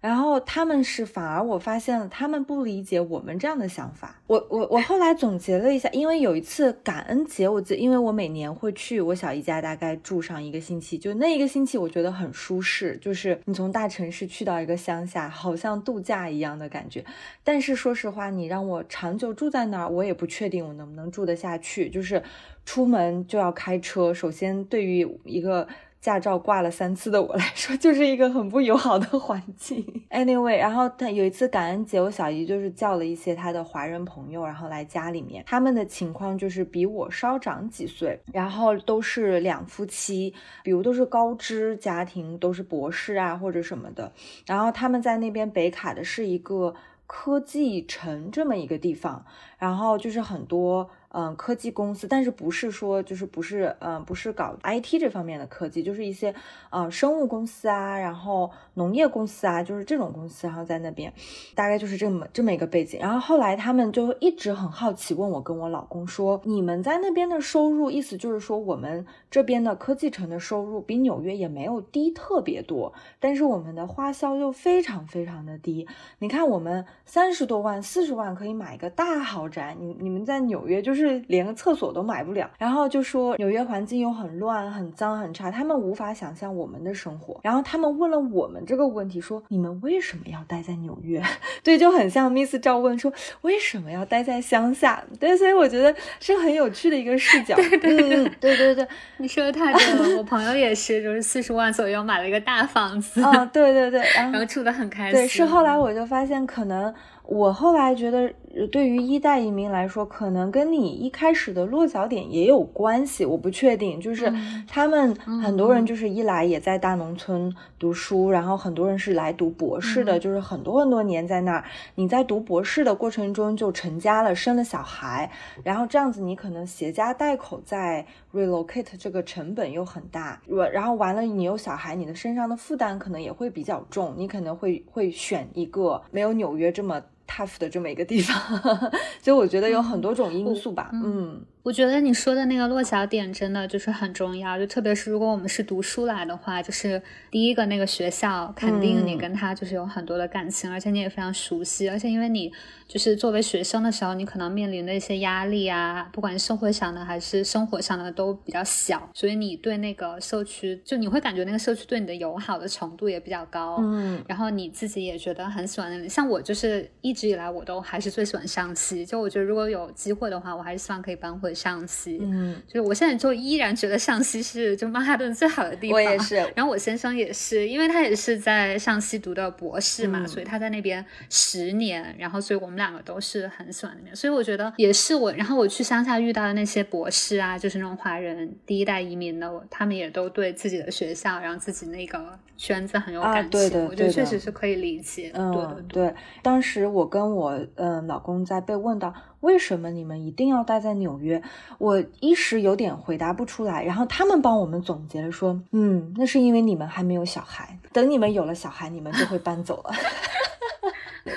[0.05, 4.21] 然后他们是反而我发现了，他们不理解我们这样的想法。
[4.27, 17.03] 我我我后来总结了一下，因为有一次感恩节，我记，因为我每年会去我小姨家，大概住上一个星期，就那一个星期我觉得很舒适，就是你从大城市去到一个乡下，好像度假一样的感觉。
[17.43, 21.89] 但是说实话，你让我长久住在那儿，我也不确定我能不能住得下去。
[21.89, 22.21] 就是
[22.63, 25.67] 出门就要开车，首先对于一个。
[26.05, 29.83] 驾照挂了三次的我来说， 就是一个很不友好的环境。
[30.11, 35.43] Anyway，然后他有一次感恩节，我小姨就是叫了一些她的华人朋友，然后来家里面。
[35.47, 44.11] 他们的情况就是比我稍长几岁，然后都是两夫妻，比如都是高知家庭，都是博士啊或者什么的。
[44.45, 46.75] 然后他们在那边北卡的是一个
[47.07, 49.25] 科技城这么一个地方，
[49.57, 50.87] 然后就是很多。
[51.17, 56.35] 嗯，科技公司，但是不是说就是不是，嗯，不是搞 IT 这方面的科技，就是一些，
[56.71, 61.13] 呃，生物公司啊，然后农业公司啊，就是这种公司，然后在那边，
[61.55, 62.99] 大概就是这么这么一个背景。
[62.99, 75.87] 然后后来他们就一直很好奇，问我跟我老公说，你们在那边的收入，意思就是说我们这边的科技城的收入比纽约也没有低特别多，但是我们的花销又非常非常的低。
[76.19, 81.04] 你看我们三十多万、四十万可以买一个大豪宅，你你们在纽约就是。
[81.05, 87.39] 是连个厕所都买不了，然后就说纽约环境又很乱、很脏、很差，他们无法想象我们的生活。
[87.43, 91.21] 然后他们问了我们这个问题，说你们为什么要待在纽约？
[91.63, 95.03] 对，就很像 Miss 赵问说为什么要待在乡下？
[95.19, 97.55] 对，所以我觉得是很有趣的一个视角。
[97.55, 97.97] 对对
[98.39, 98.87] 对对对，
[99.17, 100.17] 你说的太对了。
[100.17, 103.21] 我朋友也是，就是四十万左右买了一个大房子。
[103.21, 105.13] 啊，对对对，然后住的很开心。
[105.13, 106.93] 对，是后来我就发现可能。
[107.27, 108.31] 我后来觉得，
[108.71, 113.25] 对于一代移民来说，可能跟你一开始的落脚点也有关系。
[113.25, 114.31] 我不确定，就是
[114.67, 121.63] 他们很多人就是一来也在大农村读书，然后很多人是来读博士的，就是很多很多年在那儿。
[121.95, 125.29] 你在读博士的过程中就成家了，生了小孩，
[125.63, 130.39] 然后这样子你可能携家带口在 relocate 这个成本又很大。
[130.71, 137.01] 然后完了，你有小孩，你的身上的负担可能也会比较重，你可能会会选一个没有纽约这么。
[137.27, 138.35] Tough 的这么一个地方，
[139.21, 141.41] 所以我觉得有很多种因素吧，嗯。
[141.65, 147.01] 我觉得你说的那个落脚点真的就是很重要，就特别是如果我们是读书来的话，就是
[147.31, 152.53] 第一个那个学校肯定你跟他就是有很多的感情，而且你也非常熟悉，而且因为你
[152.87, 166.07] 就是作为学生的时候，你可能面临的一些压力啊，不管是社会上的还是生活上的都比较小，所以你对那个社区就你会感觉那个社区对你的友好的程度也比较高，嗯，然后你自己也觉得很喜欢那里。
[166.07, 171.54] 像我就是一直以来我都还是最喜欢上戏，就我觉得如果有机会的话，我还是希望可以搬回。
[171.55, 175.95] 上戏，嗯，就是我现在就依然觉得上戏是就曼哈顿最好的地方。
[175.95, 184.15] 我也是，然后我先生也是，因为他也是在上戏读的博士嘛，所以他在那边十年，然后所以我们两个都是很喜欢那边。
[184.15, 193.85] 所以我觉得也是我，然后我去乡下遇到的那些博士啊，就是那种华人第一代移民的，他们也都对自己的学校，然后自己那个圈子很有感情。
[193.85, 195.31] 我觉得确实是可以理解。
[195.33, 199.13] 嗯，对，当时我跟我嗯老公在被问到。
[199.45, 201.41] 为什么你们一定要待在纽约？
[201.77, 203.83] 我一时有点回答不出来。
[203.83, 209.91] 然后他们帮我们总结了，说：“嗯，那是因为你们还没有小孩，等你们有了小孩，你们就会搬走了。”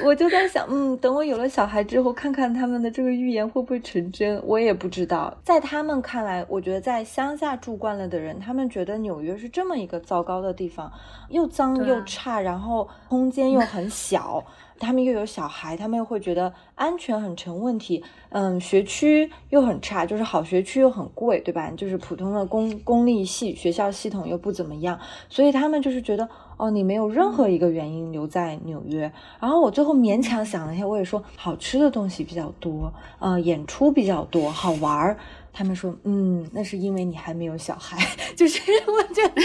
[0.04, 4.40] 我就在想，嗯，等我有了小孩之后，看看他们的这个预言会不会成真。
[4.44, 10.92] 我也不知道，在他们看来，我觉得在乡下住惯了的人，他们觉得纽约是这么一个糟糕的地方，
[11.30, 14.44] 又脏又差，然后空间又很小。
[14.78, 18.02] 他们又有小孩，他们又会觉得安全很成问题。
[18.30, 21.70] 嗯，学区又很差，就是好学区又很贵，对吧？
[21.76, 29.10] 就是普通的公公立系学校系统又不怎么样，所以他们就是觉得，哦，你没有任何一个原因留在纽约。
[29.40, 35.16] 然后我最后勉强想了一下，我也说好吃的东西比较多，呃，演出比较多，好玩儿。
[35.58, 37.98] 他们说，嗯，那是因为你还没有小孩，
[38.36, 39.42] 就是 我觉得，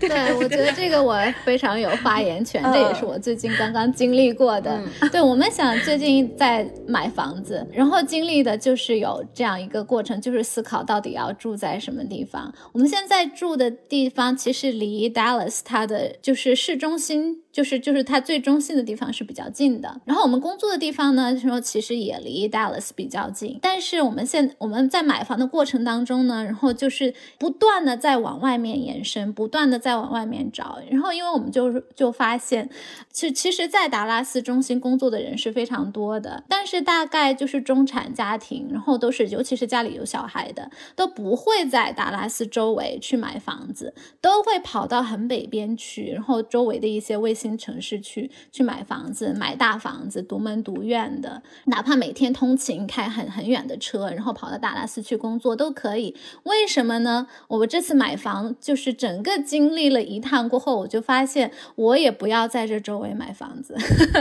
[0.08, 4.82] 对，我觉得这个我非常有发言权，这也是我最近刚刚经历过的。
[5.12, 12.52] 对我们想最近在买房子，然后经历的就是有这样一个过程，就是思考到底要住在什么地方。
[12.72, 17.41] 我们现在住的地方其实离 Dallas 它的就是市中心。
[17.52, 20.00] 就是就是它最中心的地方是比较近的。
[20.04, 23.58] 然后我们工作的地方呢，说其实也离 Dallas 比较近。
[23.62, 30.78] 但是我们现我们在买房的过程当中呢，然后就是不断的在往外面延伸，不断的在往外面找。
[30.90, 32.70] 然后因为我们就就发现，
[33.10, 56.14] 其其实，在达拉斯中心工作的人是非常多的，但是大概就是中产家庭，然后都是尤其是家里有小孩的，都不会在达拉斯周围去买房子，都会跑到很北边去，然后周围的一些卫星新城市去去买房子，买大房子，独门独院的，哪怕每天通勤开很很远的车，然后跑到达拉斯去工作都可以。
[56.44, 57.26] 为什么呢？
[57.48, 63.76] 我们这次买房就是整个经历了一趟过后，我就发现我也不要在这周围买房子，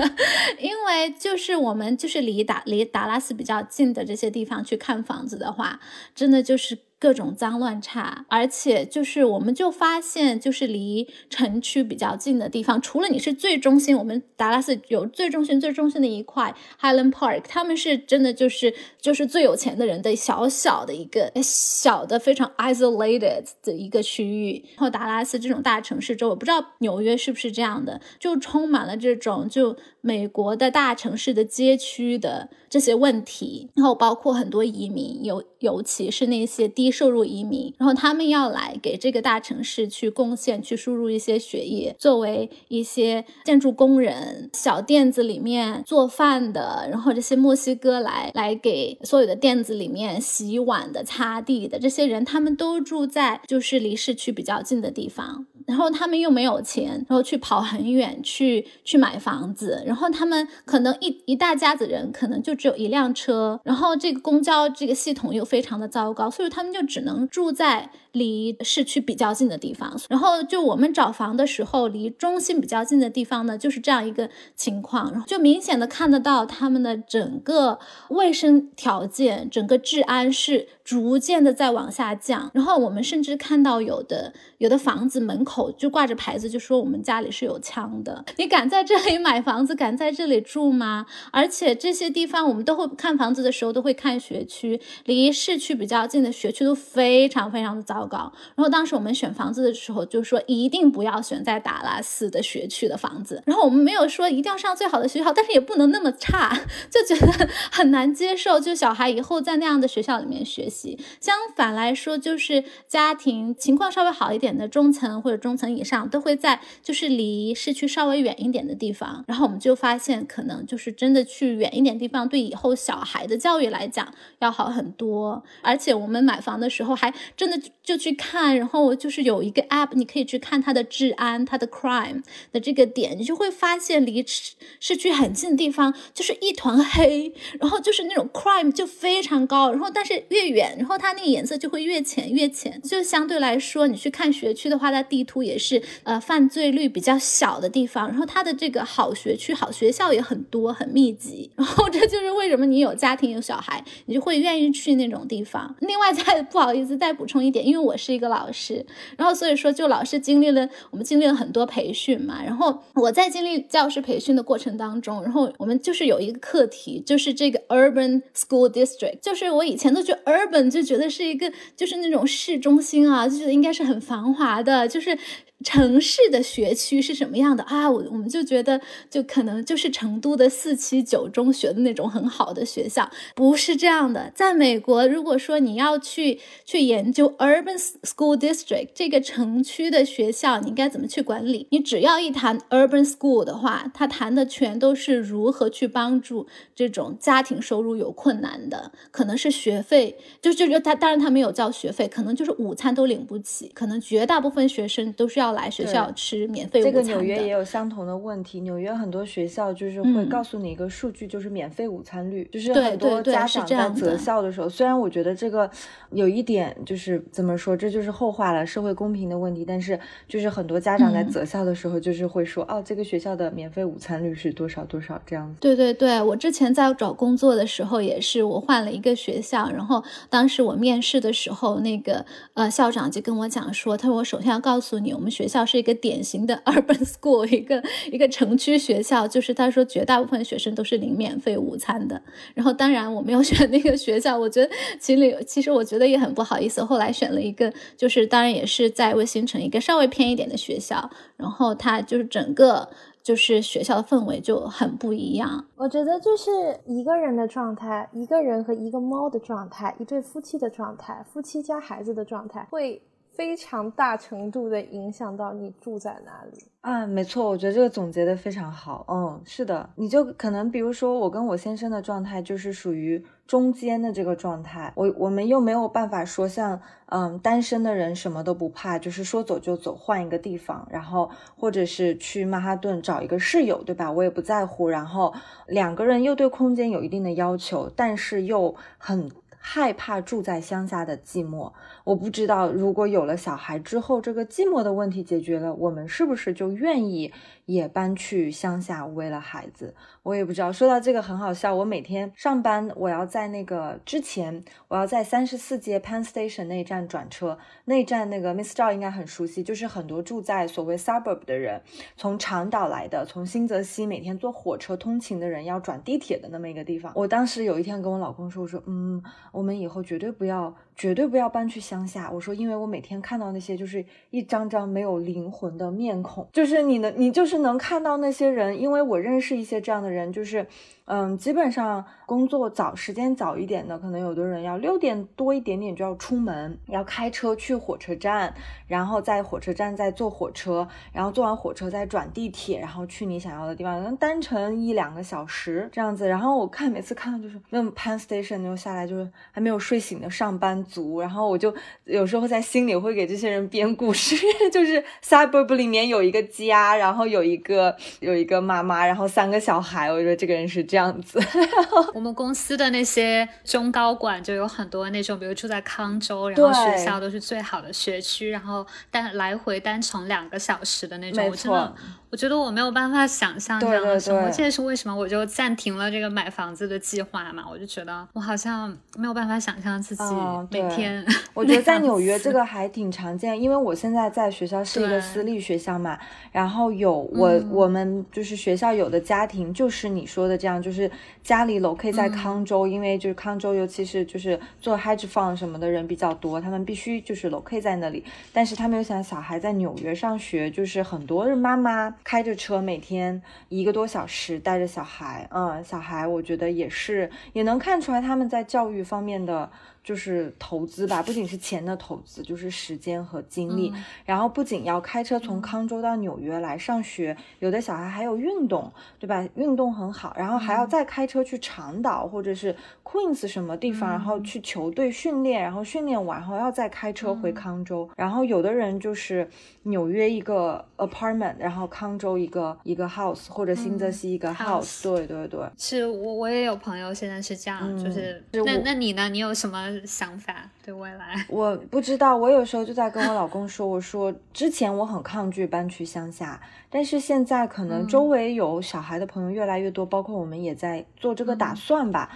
[0.57, 5.79] 因为就是我们就是离达离达拉斯比较近的这些地方去看房子的话，
[6.15, 6.79] 真的就是。
[7.01, 18.71] 各种脏乱差，而且就是我们就发现，就是离城区比较近的地方，除了你是最中心，我们达拉斯有最中心、最中心的一块 Highland Park，他们是真的就是
[19.01, 24.63] 就是最有钱的人的小小的一个小的非常 isolated 的一个区域。
[24.75, 36.89] 然后达拉斯这种大城市，之后我不知道纽约是不是这样的，就充满了这种就美国的大城市的街区的这些问题，然后包括很多移民，尤尤其是那些低。
[36.91, 55.47] 收入移民，然后他们要来给这个大城市去贡献，去输入一些血液，作为一些建筑工人、小店子里面做饭的，然后这些墨西哥来来给所有的店子里面洗碗的、擦地的这些人，他们都住在就是离市区比较近的地方。
[55.67, 67.89] 然后他们又没有钱，然后去跑很远去去买房子，然后他们可能一一大家子人可能就只有一辆车，然后这个公交这个系统又非常的糟糕，所以他们就只能住在。
[68.13, 82.51] 离市区比较近的地方，然后就我们找房的时候，离中心比较近的地方呢，就是这样一个情况，然后就明显的看得到他们的整个卫生条件、整个治安是逐渐的在往下降。
[82.53, 88.25] 然后我们甚至看到有的有的房子门口就挂着牌子，就说我们家里是有枪的。
[88.35, 89.73] 你敢在这里买房子？
[89.73, 91.05] 敢在这里住吗？
[91.31, 98.01] 而且这些地方我们都会看房子的时候都会看学区，离市区比较近的学区都非常非常的糟。
[98.01, 110.80] 糕，然后当时我们选房子的时候就说一定不要选在达拉斯的学区的房子，然后我们没有说一定要上最好的学校，但是也不能那么差，就觉得很难接受，就小孩以后在那样的学校里面学习。
[111.21, 119.23] 相反来说，就是家庭情况稍微好一点的中层或者中层以上，都会在就是离市区稍微远一点的地方。
[119.27, 125.41] 然后我们就发现，可能就是真的去远一点地方，对以后小孩的教育来讲要好很多。
[125.61, 128.01] 而且我们买房的时候还真的就。
[128.01, 155.75] 去看，然后就是有一个 app，你可以去看它的治安、它的 crime 的这个点，你就会发现离市市区很近的地方就是一团黑，然后就是那种 crime 就非常高，然后但是越远，然后它那个颜色就会越浅越浅，就相对来说，你去看学区的话，它地图也是呃犯罪率比较小的地方，然后它的这个好学区、好学校也很多很密集， 然后这就是为什么你有家庭有小孩，你就会愿意去那种地方。
[155.81, 157.81] 另外再 不好意思再补充一点，因为。
[157.81, 158.85] 我是一个老师，
[159.17, 162.43] 然后所以说就老师经历了，我们经历了很多培训嘛。
[162.43, 175.17] 然后我在经历教师培训的过程当中，然后我们就是有一个课题，就是这个 urban school district，就是我以前都觉得 urban 本就觉得是一个就是那种市中心啊，就觉得应该是很繁华的，就是。
[175.63, 177.89] 城市的学区是什么样的啊？
[177.89, 184.31] 我我们就觉得，就可能就是成都的四七九中学的那种很好的学校，不是这样的。
[184.33, 191.67] 在美国，如果说你要去去研究 urban school district 这个城区的学校，你应该怎么去管理？
[191.69, 205.50] 你只要一谈 urban school 的话，他谈的全都是如何去帮助这种家庭收入有困难的，可能是学费，就就就他当然他没有交学费，可能就是午餐都领不起，可能绝大部分学生都是要。
[205.53, 208.61] 来学校吃免费午餐这个纽约也有相同的问题。
[208.61, 215.69] 纽约很多学校就是会告诉你一个数据，就是免费午餐率，就是很多家长在择校的时候，虽然我觉得这个
[216.11, 219.65] 有一点就是怎么说，这就是后话了，社会公平的问题。
[219.65, 225.59] 但是就是很多家长在择校的时候，就是会说，哦，这个学校的免费午餐率是多少多少这样子。
[225.61, 237.81] 对对对，我之前在找工作的时候也是，我换了一个学校，然后当时我面试的时候，那个呃校长就跟我讲说，他说我首先要告诉你，我们学学校是一个典型的 urban school，一个
[238.11, 242.21] 一个城区学校，就是他说绝大部分学生都是领免费午餐的。
[242.53, 246.83] 然后当然我没有选那个学校，我觉得其实其实我觉得也很不好意思。
[246.83, 252.89] 后来选了一个，就是当然也是在卫星城一个稍微偏一点的学校，然后它就是整个。
[253.23, 255.67] 就是学校的氛围就很不一样。
[255.75, 256.49] 我觉得就是
[256.87, 262.99] 一个人的状态，一个人和一个猫的状态，一对夫妻的状态，夫妻加孩子的状态，会
[263.41, 266.63] 非常大程度的影响到你住在哪里。
[266.81, 269.03] 啊，没错，我觉得这个总结的非常好。
[269.07, 274.93] 嗯，是的，你就可能比如说我跟我先生的状态就是属于中间的这个状态。
[274.95, 284.11] 我我们又没有办法说像嗯单身的人什么都不怕，就是说走就走，换一个地方，然后或者是去曼哈顿找一个室友，对吧？
[284.11, 284.87] 我也不在乎。
[284.87, 285.33] 然后
[285.65, 289.31] 两个人又对空间有一定的要求，但是又很
[289.63, 291.71] 害怕住在乡下的寂寞。
[292.03, 297.31] 我不知道，如果有了小孩之后，这个寂寞的问题解决了，我们是不是就愿意
[297.65, 299.05] 也搬去乡下？
[299.05, 299.93] 为了孩子，
[300.23, 300.71] 我也不知道。
[300.71, 311.81] 说到这个很好笑，我每天上班，我要在那个之前，我要在三十四街 Penn Station 那站转车，那站那个 Miss Zhao 应该很熟悉，就是很多住在所谓 suburb 的人，
[312.17, 317.11] 从长岛来的，从新泽西每天坐火车通勤的人要转地铁的那么一个地方。
[317.15, 319.21] 我当时有一天跟我老公说，我说，嗯，
[319.51, 320.75] 我们以后绝对不要。
[321.01, 322.29] 绝对不要搬去乡下。
[322.31, 328.79] 我说，因为我每天看到那些就是一张张没有灵魂的面孔，就是你能，你就是能看到那些人。
[328.79, 330.67] 因为我认识一些这样的人，就是。
[331.13, 338.53] 嗯，基本上工作早时间早一点的，可能有的人要六点多一点点就要出门，要开车去火车站，
[338.87, 346.25] 然后在火车站再坐火车，然后坐完火车再转地铁，然后去你想要的地方，能单程一两个小时这样子。
[346.29, 354.37] 然后我看每次看到就是那种 Penn Station 就下来就是还没有睡醒的上班族，然后我就有时候在心里会给这些人编故事，
[354.71, 361.00] 就是 suburb 里面有一个家，然后有一个有一个妈妈，然后三个小孩，我觉得这个人是这样。
[361.01, 361.39] 样子，
[362.13, 371.93] 我们公司的那些中高管就有很多那种，比如住在康州，然后学校都是最好的学区，然后单来回单程两个小时的那种，我真的。
[372.31, 377.65] 我觉得我没有办法想象这样的生活，这也是为什么我就暂停了这个买房子的计划嘛。
[377.69, 380.23] 我就觉得我好像没有办法想象自己
[380.69, 381.25] 每天。
[381.53, 386.17] 我觉得在纽约这个 还挺常见，因为我现在在学校是一个私立学校嘛，
[386.53, 391.09] 然后有我我们就是学校有的家庭就是你说的这样，就是
[391.43, 402.15] 家里 locate 在康州，因为就是康州尤其是就是做 hedge fund 什么的人比较多，他们必须就是 locate 在那里，但是他们又想小孩在纽约上学，就是很多的妈妈。
[402.23, 409.69] 开着车每天一个多小时带着小孩，嗯，小孩我觉得也是，也能看出来他们在教育方面的。
[410.03, 413.93] 就是投资吧，不仅是钱的投资，就是时间和精力。
[414.25, 419.47] 然后不仅要开车从康州到纽约来上学，有的小孩还有运动，对吧？
[419.55, 428.09] 运动很好，然后还要再开车去长岛或者是 Queens 什么地方，然后去球队训练，然后训练完后要再开车回康州。
[428.15, 429.47] 然后有的人就是
[429.83, 435.03] 纽约一个 apartment，然后康州一个一个 house，或者新泽西一个 house。
[435.03, 439.29] 对对对，是我我也有朋友现在是这样，就是那那你呢？
[439.29, 439.90] 你有什么？
[440.05, 442.35] 想法对未来， 我不知道。
[442.35, 452.29] 我有时候就在跟我老公说，我说之前我很抗拒搬去乡下，但是现在可能周围有小孩的朋友越来越多，包括我们也在做这个打算吧。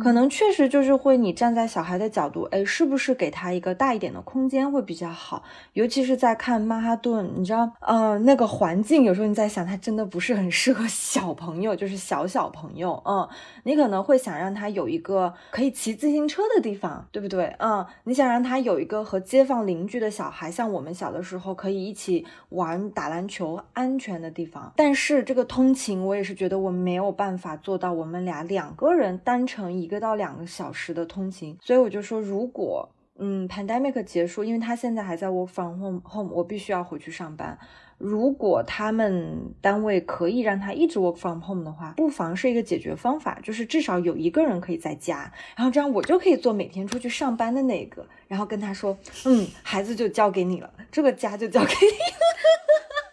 [0.00, 5.42] 可能确实就是会，你站在小孩的角度，哎，是不是给他一个大一点的空间会比较好？
[5.72, 13.28] 尤其是在看曼哈顿，你知道，呃，那个环境，有时候你在想，他真的不是很适合 小朋友，就是小小朋友，嗯，
[13.64, 17.54] 你可能会想让他有一个可以骑自行车的地方，对不对？
[17.58, 24.72] 嗯，你想让他有一个和街坊邻居的小孩，像我们小的时候可以一起玩打篮球安全的地方。
[24.76, 29.81] 但是这个通勤，我也是觉得我没有办法做到，我们俩两个人单程。
[29.82, 37.58] 一个到两个小时的通勤，所以我就说，如果嗯，pandemic 结束，因为他现在还在 work from home，home，我必须要回去上班。
[37.98, 51.92] 如果他们单位可以让他一直 work from home 的话，不妨是一个解决方法，就是至少有一个人可以在家，然后这样我就可以做每天出去上班的那个，然后跟他说，嗯，孩子就交给你了，这个家就交给你。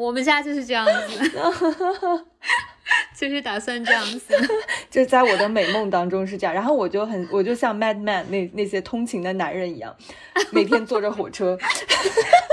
[0.00, 0.92] 我们家就是这样子。
[3.16, 4.34] 就是打算这样子，
[4.90, 6.54] 就在我的美梦当中是这样。
[6.54, 9.94] 然后我就很，我就像 Mad Man 那那些通勤的男人一样，
[10.50, 11.58] 每天坐着火车。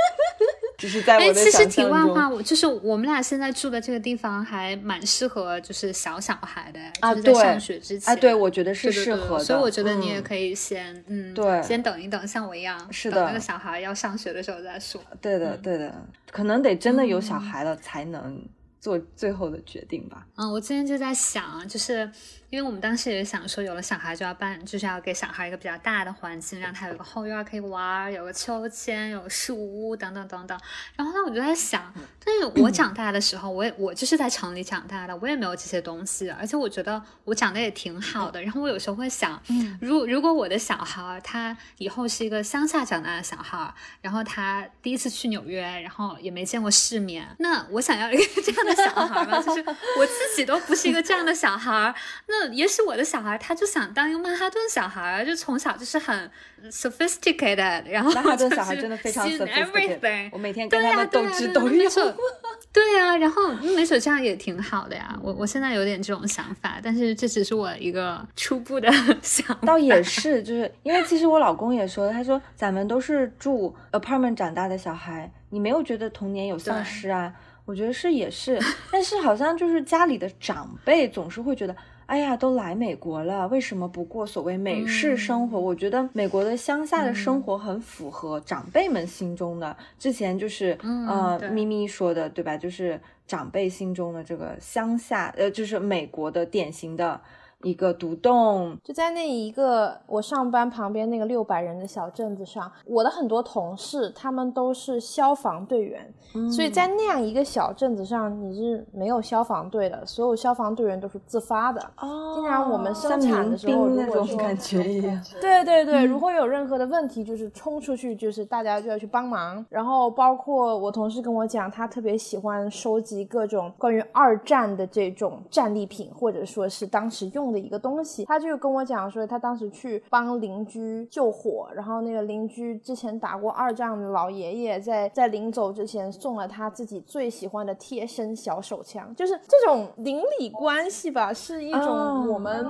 [0.77, 8.13] 只是在我的其实题外话，我就是我们俩现在住的这个地方还蛮适合，就是小小孩的，啊对就是在上学之前。
[8.13, 15.01] 啊，对，我觉得是对对对适合的，所以我觉得你也嗯可以先，嗯，对先等一等，像我一样，是的等那个小孩要上学的时候再说。
[15.19, 15.93] 对的，对的，
[16.31, 18.39] 可能得真的有小嗯孩了才能
[18.79, 20.27] 做最后的决定吧。
[20.35, 22.07] 嗯，我之前就在想，就是
[22.49, 30.57] 因为我们当时也想说，有了小孩就要办，就是要给小孩一个比较大的环境，让他有一个后院可以玩儿，有个秋千，有个树屋等等等等。
[30.95, 31.93] 然后呢，我就在想，
[32.23, 38.41] 但是我长大的时候，我也我就是在城里长大的，我也没有这些东西，而且我觉得我长得也挺好的。
[38.41, 39.41] 然后我有时候会想，
[39.81, 49.41] 如如果我的小孩儿他以后是一个乡下长大的小孩儿，然后他第一次去纽约，然后也没见过世面，那我想要一个 这样的小孩儿吗？
[49.41, 51.93] 就是我自己都不是一个这样的小孩儿，
[52.39, 56.29] 那也许我的小孩他就想当一个曼哈顿小孩儿，就从小就是很
[56.69, 61.91] sophisticated，然后曼哈顿小孩真的非常 sophisticated，我每天跟他们斗智斗勇。
[62.73, 65.17] 对呀、然后嗯没准这样也挺好的呀。
[65.23, 68.91] 我我现在有点这种想法，但是这只是我一个初步的
[69.23, 69.57] 想法。
[69.65, 77.33] 倒也是，就是因为其实我老公也说，他说咱们都是住 apartment 长大的小孩，你没有觉得童年有丧失啊？
[77.65, 78.59] 我觉得是也是，
[78.91, 81.75] 但是好像就是家里的长辈总是会觉得。
[82.07, 85.59] 哎呀，都来美国了，为什么不过所谓美式生活？
[85.59, 89.75] 我觉得美国的乡下的生活很符合长辈们心中的。
[89.99, 92.55] 之前就是、嗯呃咪咪说的，对吧？
[92.55, 97.19] 就是长辈心中的这个乡下，呃，就是美国的典型的
[97.63, 106.13] 一个独栋，就在那一个我上班旁边那个六百人的小镇子上，我的很多同事他们都是消防队员，
[106.51, 111.81] 所以在那样一个小镇子上，你是没有消防队的，所有消防队员都是自发的。
[111.97, 115.19] 哦经常我们生产的时候那种感觉一样。
[115.41, 119.65] 对对对，如果有任何的问题，就是冲出去，就是大家就要去帮忙。
[119.69, 128.25] 然后包括我同事跟我讲，他特别喜欢收集各种关于二战的这种战利品，或者说是当时用的一个东西。
[128.25, 142.65] 他就跟我讲说，他当时去帮邻居救火，然后那个邻居之前打过二战的老爷爷在在临走之前送了他自己最喜欢的贴身小手枪，就是这种邻里关系吧，是一种哦我们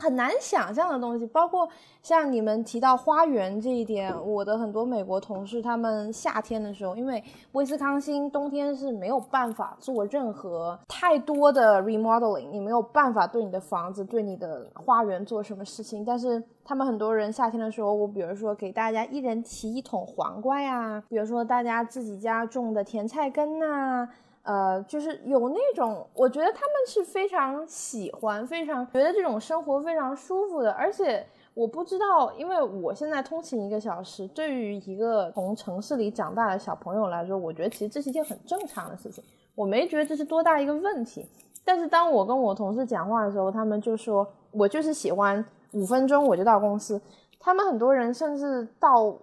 [0.00, 1.68] 很难想象的东西，包括
[2.02, 7.22] 像你们提到花园这一点，我的很多美国同事，他们夏天的时候，因为
[7.52, 24.08] 威斯康星冬天是没有办法做任何太多的 remodeling，你没有办法对你的房子、对你的花园做什么事情，但是他们很多人夏天的时候，我比如说给大家一人提一桶黄瓜呀，比如说大家自己家种的甜菜根呐、
[24.42, 39.22] 呃，就是有那种，我觉得他们是非常喜欢、非常觉得这种生活非常舒服的，而且我不知道，因为我现在通勤一个小时，对于一个从城市里长大的小朋友来说，我觉得其实这是一件很正常的事情，
[39.54, 41.26] 我没觉得这是多大一个问题。
[41.62, 47.00] 但是当我跟我同事讲话的时候，他们就说我就是喜欢五分钟我就到公司，
[47.38, 49.14] 他们很多人甚至到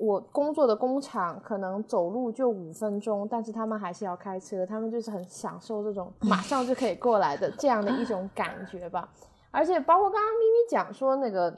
[0.00, 9.06] 我工作的工厂可能走路就五分钟，但是他们还是要开车，他们就是很享受这种马上就可以过来的这样的一种感觉吧。
[9.50, 11.54] 而且包括刚刚咪咪讲说那个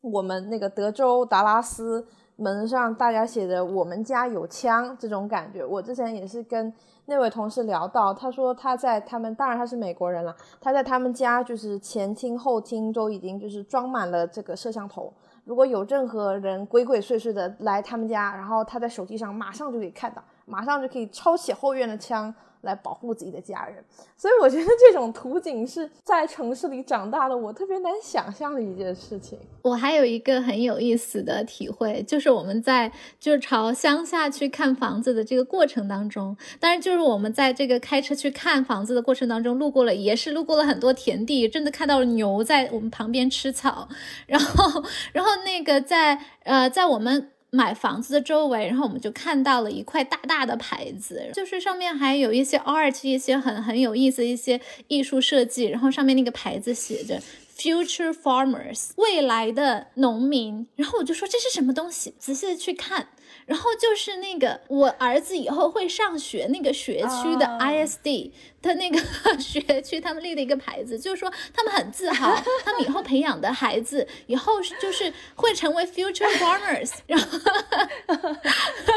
[0.00, 2.06] 我们那个德州达拉斯
[2.36, 6.72] 门上大家写的“我们家有枪”这种感觉，我之前也是跟
[7.04, 15.12] 那位同事聊到，他说他在他们，当然他是美国人了，他在他们家就是前厅后厅都已经就是装满了这个摄像头。
[15.44, 22.34] 如果有任何人鬼鬼祟祟的来他们家，然后他在手机上马上就可以看到，马上就可以抄起后院的枪
[22.64, 23.76] 来保护自己的家人。
[24.16, 29.38] 所以我觉得这种图景是在城市里长大的我特别难想象的一件事情。
[29.62, 32.90] 我还有一个很有意思的体会，就是我们在
[33.20, 43.88] 就是朝乡下去看房子的这个过程当中，当然就是我们在这个开车去看房子的过程当中，路过了也是路过了很多田地，真的看到了牛在我们旁边吃草，
[44.26, 47.30] 然后然后那个在呃在我们。
[47.54, 57.22] 买房子的周围，然后我们就看到了一块大大的牌子，就是上面还有一些 art，一些很很有意思的一些艺术设计，然后上面那个牌子写着
[57.56, 63.06] future farmers 未来的农民，然后我就说这是什么东西，仔细的去看，
[63.46, 67.58] 然后就是那个我儿子以后会上学那个学区的啊。
[67.70, 68.30] ISD
[68.62, 68.98] 的那个
[69.38, 72.34] 学区，他们立了一个牌子，就是说他们很自豪，
[72.64, 77.38] 他们以后培养的孩子以后就是会成为 future farmers，然后
[78.06, 78.14] 对，
[78.46, 78.93] 然后我就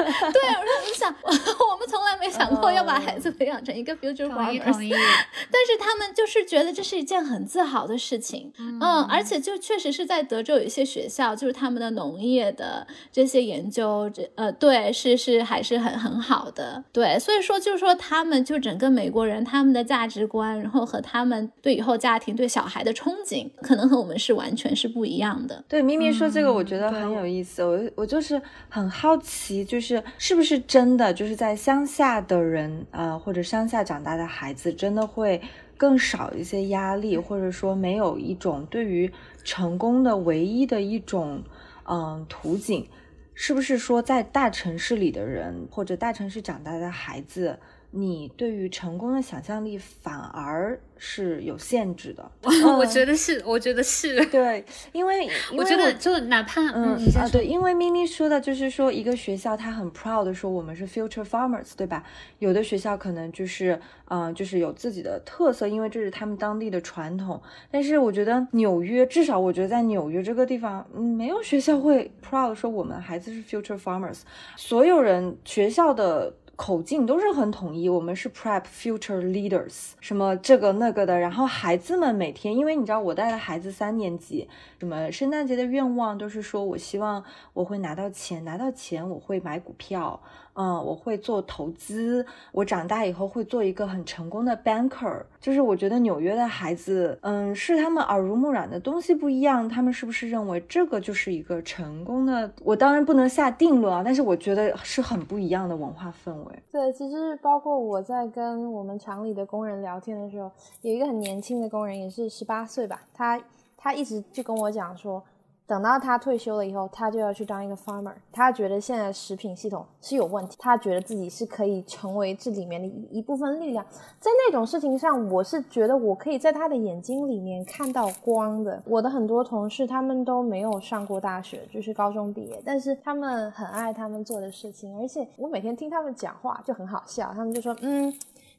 [2.37, 4.61] 想，过要把孩子培养成一个 future farmers，
[5.51, 25.63] 但是他们就是觉得这是一件很自豪的事情，嗯，而且就确实是在德州有一些学校，就是他们的农业的这些研究，这呃，对，是是还是很很好的，对，所以说就是说他们就整个美国人他们的价值观，然后和他们对以后家庭对小孩的憧憬，可能和我们是完全是不一样的。
[25.67, 35.41] 对，咪咪说这个我觉得很有意思，我我就是很好奇，就是是不是真的就是在乡下的人啊，或者乡下长大的孩子，真的会
[35.77, 39.11] 更少一些压力，或者说没有一种对于
[39.43, 41.41] 成功的唯一的一种
[41.85, 42.87] 嗯途径，
[43.33, 47.57] 是不是说在大城市里的人或者大城市长大的孩子？
[47.99, 52.31] 你对于成功的想象力反而是有限制的，
[52.77, 55.27] 我觉得是，我觉得是对，因为
[55.57, 62.03] 我觉得就哪怕嗯啊对，因为咪咪说的就是说一个学校他很 proud 的说我们是 future farmers，对吧？
[62.37, 63.79] 有的学校可能就是
[64.09, 67.41] 嗯就是有自己的特色，因为这是他们当地的传统。
[67.71, 74.19] 但是我觉得纽约，至少我觉得在纽约这个地方，嗯，没有学校会 proud 说我们孩子是 future farmers，
[74.55, 76.31] 所有人学校的。
[76.57, 81.19] 口径都是很统一，我们是 prep future leaders，什么这个那个的。
[81.19, 84.49] 然后孩子们每天，因为你知道我带的孩子三年级，
[84.79, 90.19] 什么圣诞节的愿望都是说我希望我会拿到钱，拿到钱我会买股票。
[90.57, 92.25] 嗯，我会做投资。
[92.51, 95.21] 我长大以后会做一个很成功的 banker。
[95.39, 99.69] 就是我觉得纽约的孩子，嗯，是他们耳濡目染的东西不一样。
[99.69, 102.51] 他们是不是认为这个就是一个成功的？
[102.63, 106.63] 我当然不能下定论啊，但是我觉得是很不一样的文化氛围。
[106.71, 110.51] 对，其实包括我在跟我们厂里的工人聊天的时候，
[110.81, 113.39] 有一个很年轻的工人，也是十八岁吧，他
[113.77, 115.23] 他一直就跟我讲说。
[115.67, 118.13] 等到他退休了以后，他就要去当一个 farmer。
[118.31, 123.85] 他觉得现在食品系统是有问题，他觉得自己是可以成为这里面的一一部分力量。
[124.17, 128.81] 在那种事情上，我是觉得我可以在他的眼睛里面看到光的。
[128.85, 137.33] 我的很多同事他们都没有上过大学，就是高中毕业，但是他们很爱他们做的事情，而且我每天听他们讲话就很好笑。
[137.33, 138.13] 他们就说，嗯。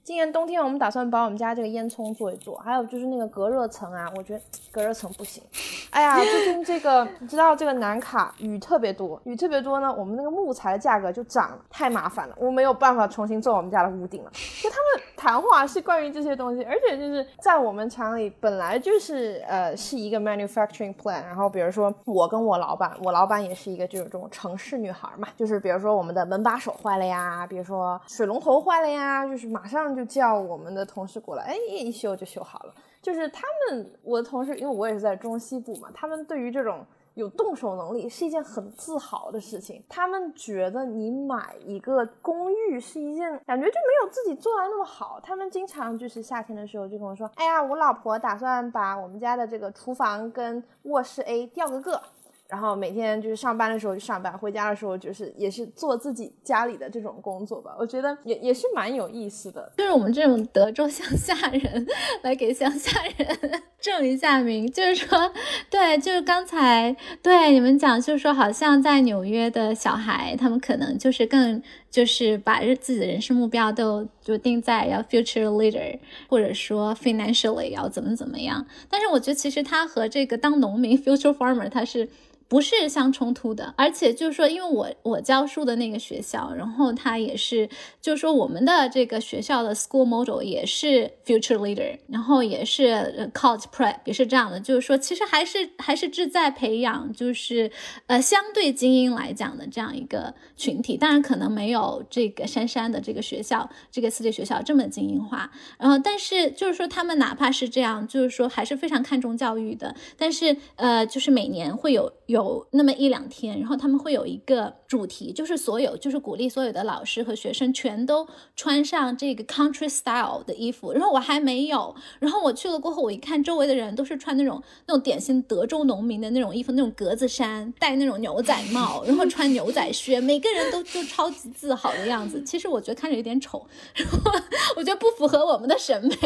[0.08, 4.40] 今年冬天我们打算把我们家这个烟囱做一做，还有就是那个隔热层啊，我觉得
[4.72, 5.42] 隔热层不行。
[5.90, 14.30] 哎呀，最近这个 你知道这个南卡雨特别多，雨特别多呢，我们那个木材的价格就涨了，太麻烦了，我没有办法重新做我们家的屋顶了。
[14.62, 29.97] 就他们谈话是关于这些东西，而且就是在我们厂里本来就是呃是一个 manufacturing plan，然后比如说我跟我老板，我老板也是一个就是这种城市女孩嘛，就是比如说我们的门把手坏了呀，比如说水龙头坏了呀，就是马上。
[29.98, 32.74] 就叫我们的同事过来，哎，一修就修好了。
[33.02, 39.82] 就是他们，我的同事，因为我也是在中西部嘛，他们对于这种有动手能力是一件很自豪的事情。
[39.88, 45.18] 他们觉得你买一个公寓是一件感觉就没有自己做的那么好。
[45.20, 52.00] 他们经常就是夏天的时候就跟我说，哎呀，我老婆打算把我们家的这个厨房跟卧室 A 调个个。
[52.48, 57.76] 然后每天就是上班的时候就上班，回家的时候就是也是做自己家里的这种工作吧。
[57.78, 59.70] 我觉得也也是蛮有意思的。
[59.76, 61.86] 就是我们这种德州乡下人
[62.22, 63.38] 来给乡下人
[63.78, 65.30] 证一下名，就是说，
[65.68, 75.98] 对，就是刚才对你们讲，就是说，好像在纽约的小孩，他们可能就是更就是把自己的人生目标都就定在要 future leader，
[76.30, 78.66] 或者说 financially 要怎么怎么样。
[78.88, 82.08] 但是我觉得其实他和这个当农民 future farmer 他是。
[82.48, 87.68] 不是相冲突的，而且就是说，因为我我教书的那个学校，然后它也是，
[88.00, 97.70] 就是说我们的这个学校的 school model 也是 future leader，然后也是 college prep 也是这样的，就是说其实还是还是志在培养，就是
[98.06, 112.66] 呃相对精英来讲的这样一个群体，当然可能没有这个珊珊的这个学校这个私立学校这么精英化，然后但是就是说他们哪怕是这样，就是说还是非常看重教育的，但是呃就是每年会有有。
[112.70, 120.92] 那么一两天，然后他们会有一个主题，就是所有就是鼓励所有的老师和学生全都穿上这个 country style 的衣服。
[120.92, 132.42] 然后我还没有，然后我去了过后，我一看周围的人都是穿那种那种典型德州农民的那种衣服，那种格子衫，戴那种牛仔帽，然后穿牛仔靴，每个人都就超级自豪的样子。
[132.44, 134.30] 其实我觉得看着有点丑，然后
[134.76, 136.18] 我觉得不符合我们的审美，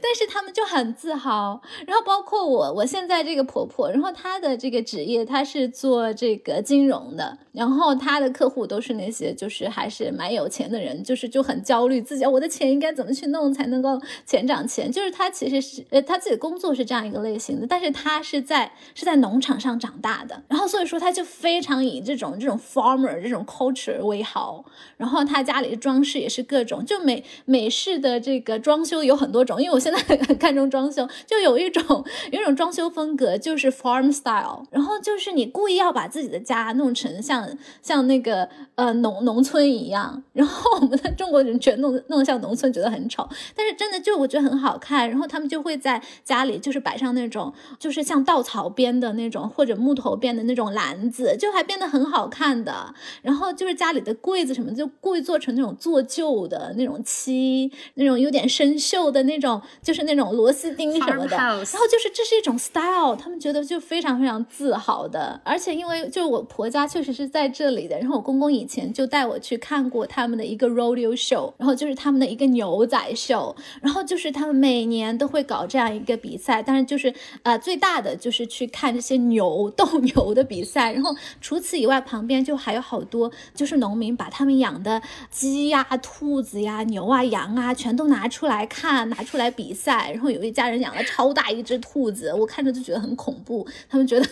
[0.00, 1.60] 但是他们就很自豪。
[1.86, 5.15] 然后包括我，我现在这个婆婆，然后她的这个职业。
[5.24, 14.90] 他是做这个金融的，然后他的客户都是那些就是还是蛮有钱的人，就是就很焦虑自己我的钱应该怎么去弄才能够钱涨钱。
[14.90, 24.64] 就是他其实是呃他自己工作是这样一个类型的，但是他是在是在农场上长大的，然后所以说他就非常以这种这种 farmer 这种 culture 为豪，
[24.96, 37.48] 然后他家里的装饰也是各种就美美式的这个装修有很多种，因为我现在很 看重装修，就有一种有一种装修风格就是 farm style，然后就是你故意要把自己的家弄成像
[37.80, 52.92] 像那个呃农农村一样， 然后我们的中国人觉得弄弄得像农村觉得很丑，但是真的就我觉得很好看，然后他们就会在家里就是摆上那种就是像稻草编的那种或者木头编的那种篮子，就还编得很好看的，
[53.22, 94.26] 然后就是家里的柜子什么就故意做成那种做旧的那种漆，那种有点生锈的那种，就是那种螺丝钉什么的，然后就是这是一种 style，他们觉得就非常非常自豪好的，而且因为就是我婆家确实是在这里的，然后我公公以前就带我去看过他们的一个 rodeo show，然后就是他们的一个牛仔秀，然后就是他们每年都会搞这样一个比赛，但是就是呃最大的就是去看这些牛斗牛的比赛，然后除此以外，旁边就还有好多就是农民把他们养的鸡呀、兔子呀、牛啊、羊啊全都拿出来看，拿出来比赛，然后有一家人养了超大一只兔子，我看着就觉得很恐怖，他们觉得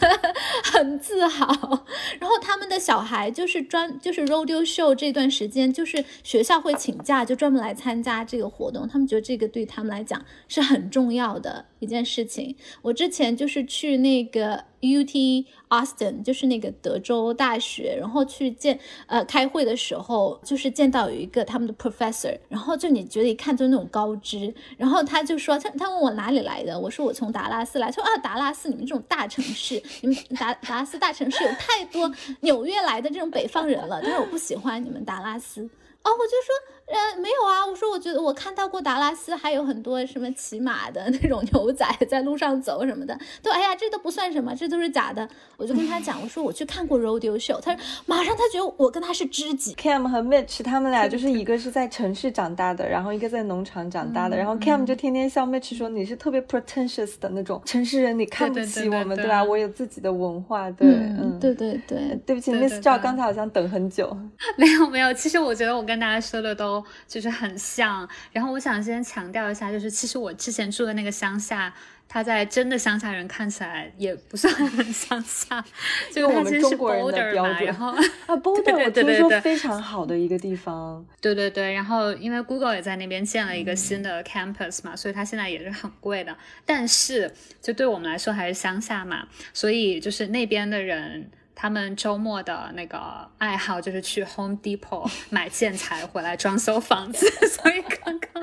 [0.63, 1.85] 很自豪，
[2.21, 12.57] 然后他们的小孩就是专就是 rodeo show 这段时间，就是学校会请假，就专门来参加这个活动，他们觉得这个对他们来讲是很重要的一件事情。
[12.83, 14.65] 我之前就是去那个。
[14.85, 15.47] U T
[15.81, 32.11] Austin 就是那个德州大学，然后去见呃开会的时候，就是见到有一个他们的 professor，然后就你觉得一看就那种高知，然后他就说他他问我哪里来的，我说我从达拉斯来，他说啊达拉斯你们这种大城市，你们达达拉斯大城市有太多
[32.41, 35.63] 纽约来的这种北方人了，但是我不喜欢你们达拉斯。
[36.03, 36.75] 哦，我就说。
[36.87, 45.27] 呃，没有啊，我说我觉得我看到过达拉斯，还有很多什么骑马的 那种牛仔在路上走什么的，都哎呀，这都不算什么，这都是假的。
[45.57, 49.75] 我就跟他讲，我说我去看过 rodeo show，他说马上他觉得我跟他是知己。
[49.75, 59.43] Cam 和 Mitch 他们俩就是一个是在城市长大的，然后一个在农场长大的，然后 Cam 就天天笑 Mitch 说你是特别 pretentious 的那种城市人，你看不起我们，对吧？
[59.43, 64.15] 我有自己的文化，对，嗯，对对对，对不起，Miss 赵刚才好像等很久，
[64.59, 66.74] 没有没有，其实我觉得我跟大家说的都。
[67.07, 71.75] 就是很像，然后我想先强调一下，就是其实我之前住的那个乡下，
[72.09, 75.65] 它在真的乡下人看起来也不算很乡下，
[76.15, 77.65] 就我们中国人的标准。
[77.65, 81.05] 然后啊，Boulder 我听说非常好的一个地方。
[81.21, 86.37] 对对对，然后因为 Google 也在那边建了一个新的 campus 嘛，所以它现在也是很贵的。
[86.65, 91.31] 但是就对我们来说还是乡下嘛，所以就是那边的人。
[91.55, 98.43] 他们周末的那个爱好就是去 Home Depot 买建材回来装修房子， 所以刚刚，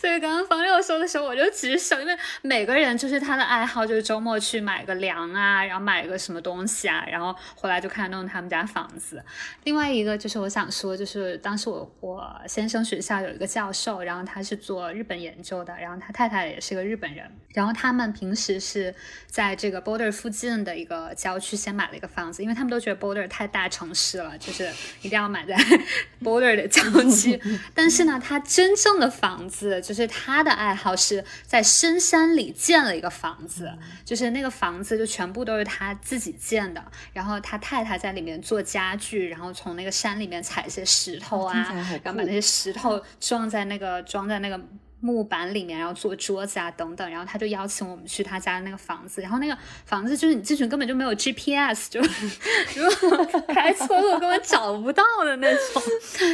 [0.00, 9.22] 所以刚刚方六说的时候我就举手，因为每个人就是他的爱好就是周末去买个粮啊，然后买个什么东西啊，然后回来就开始弄他们家房子。
[9.64, 18.94] 另外一个就是我想说，就是当时我我先生学校有一个教授，然后他是做日本研究的，然后他太太也是个日本人，然后他们平时是
[19.26, 22.29] 在这个 Border 附近的一个郊区先买了一个房。
[22.42, 24.70] 因为他们都觉得 Boulder 太大城市了，就是
[25.02, 25.56] 一定要买在
[26.22, 27.40] Boulder 的郊区。
[27.74, 33.72] 但是呢，他真正的房子，就是他的爱好是在深山里建了一个房子，
[34.04, 36.84] 就是那个房子就全部都是他自己建的。
[37.12, 41.54] 然后他太太在里面做家具，然后从那个山里面采一些石头啊，
[42.02, 44.60] 然后把那些石头装在那个装在那个。
[45.00, 52.00] 木板里面，然后做桌子啊等等，然后他就邀请我们去他家的那个房子，然后那个房子就是你进去根本就没有 GPS，就
[52.76, 55.82] 如果开错路根本找不到的那种，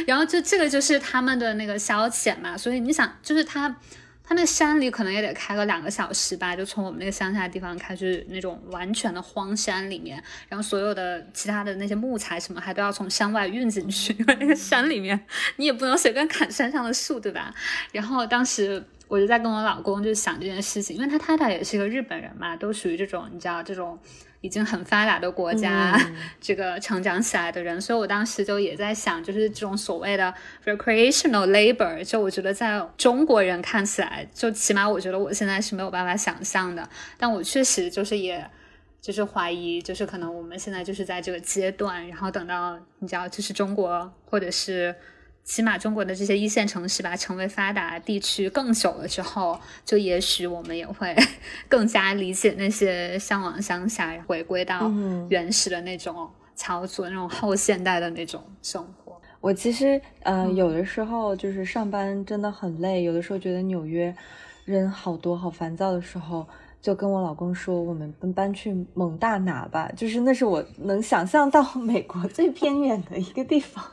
[0.05, 3.75] 然后就这个就是他们的那个消遣嘛，所以你想就是他。
[4.27, 15.17] 他那山里可能也得开个两个小时吧，就从我们那个乡下的地方开，就是那种完全的荒山里面，然后所有的其他的那些木材什么还都要从山外运进去，因为那个山里面
[15.55, 17.53] 你也不能随便砍山上的树，对吧？
[17.93, 23.97] 然后当时我就在跟我老公就想这件事情，因为他太太也是一个日本人嘛，都属于这种你知道这种。
[24.41, 25.99] 已经很发达的国家，
[26.39, 30.33] 这个成长起来的人，所以我当时就也在想，就是这种所谓的
[30.65, 36.87] recreational labor，就我觉得在中国人看起来，就起码我觉得我现在是没有办法想象的。
[37.17, 38.49] 但我确实就是也，
[39.01, 44.95] 就是怀疑，就是可能我们现在就是在这个阶段，然后等到你知道，就是中国或者是。
[45.47, 51.15] 起码中国的这些一线城市吧，成为发达地区更久了之后，就也许我们也会
[51.69, 54.91] 更加理解那些向往乡下、回归到
[55.29, 59.19] 原始的那种草族、那种后现代的那种生活。
[59.39, 64.13] 我其实，呃，有的时候就是上班真的很累，有的时候觉得纽约
[64.65, 66.45] 人好多、好烦躁的时候。
[66.81, 73.83] 就跟我老公说，我们搬去蒙大拿吧，就是那是我能想象到 美国最偏远的一个地方。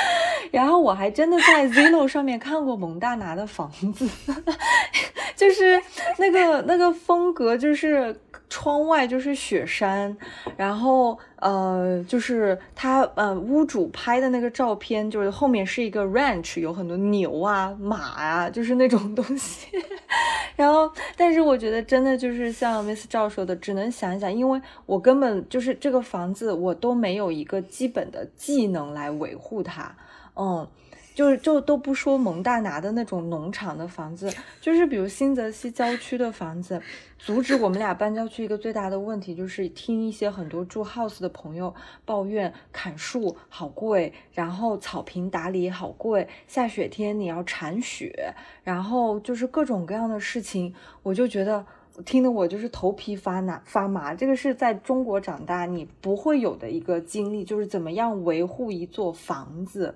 [0.52, 4.08] 然后我还真的在 Zillow 上面看过蒙大拿的房子，
[5.34, 5.82] 就是
[6.18, 8.20] 那个那个风格，就是。
[8.48, 10.16] 窗外就是雪山，
[10.56, 19.68] 然后呃，就是他呃屋主拍的那个照片，就是后面是一个 ranch，有很多牛啊、马啊，就是那种东西。
[20.56, 29.94] 然后，但是我觉得真的就是像 Miss 赵说的，只能想一想，因为我根本就是这个房子，我都没有一个基本的技能来维护它，
[30.36, 30.66] 嗯。
[31.14, 36.82] 就是就都不说蒙大拿的那种农场的房子，就是比如新泽西郊区的房子，
[37.16, 41.72] 阻止我们俩搬郊区一个最大的问题就是听一些很多住 house 的朋友
[42.04, 48.34] 抱怨砍树好贵，然后草坪打理好贵，下雪天你要铲雪，
[48.64, 51.64] 然后就是各种各样的事情，我就觉得
[52.04, 54.12] 听得我就是头皮发麻发麻。
[54.12, 59.94] 这个是在中国长大你不会有的一个经历，就是怎么样维护一座房子。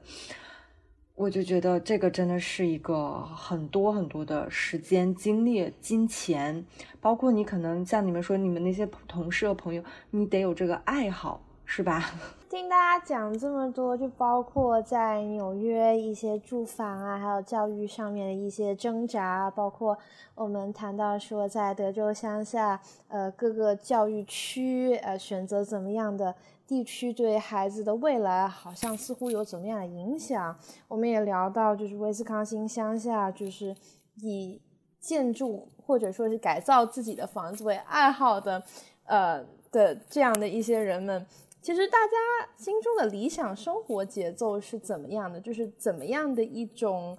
[1.18, 6.64] 我就觉得这个真的是一个很多很多的时间、精力、金钱，
[7.00, 12.04] 包括你可能像你们说，你们那些同事和朋友，你得有这个爱好，是吧？
[12.48, 19.98] 听大家讲这么多，就包括在纽约一些住房啊，还有教育上面的一些挣扎，包括
[20.36, 26.36] 我们谈到说在德州乡下，呃，各个教育区，呃，选择怎么样的。
[26.68, 30.54] 地区对孩子的未来好像似乎有怎么样的影响？
[30.86, 33.74] 我们也聊到，就是威斯康星乡下，就是
[34.20, 34.60] 以
[35.00, 38.62] 建筑或者说是改造自己的房子为爱好的，
[39.04, 39.42] 呃
[39.72, 41.26] 的这样的一些人们，
[41.62, 45.40] 其实大家心中的理想生活节奏是怎么样的？
[45.40, 47.16] 就是怎么样的一种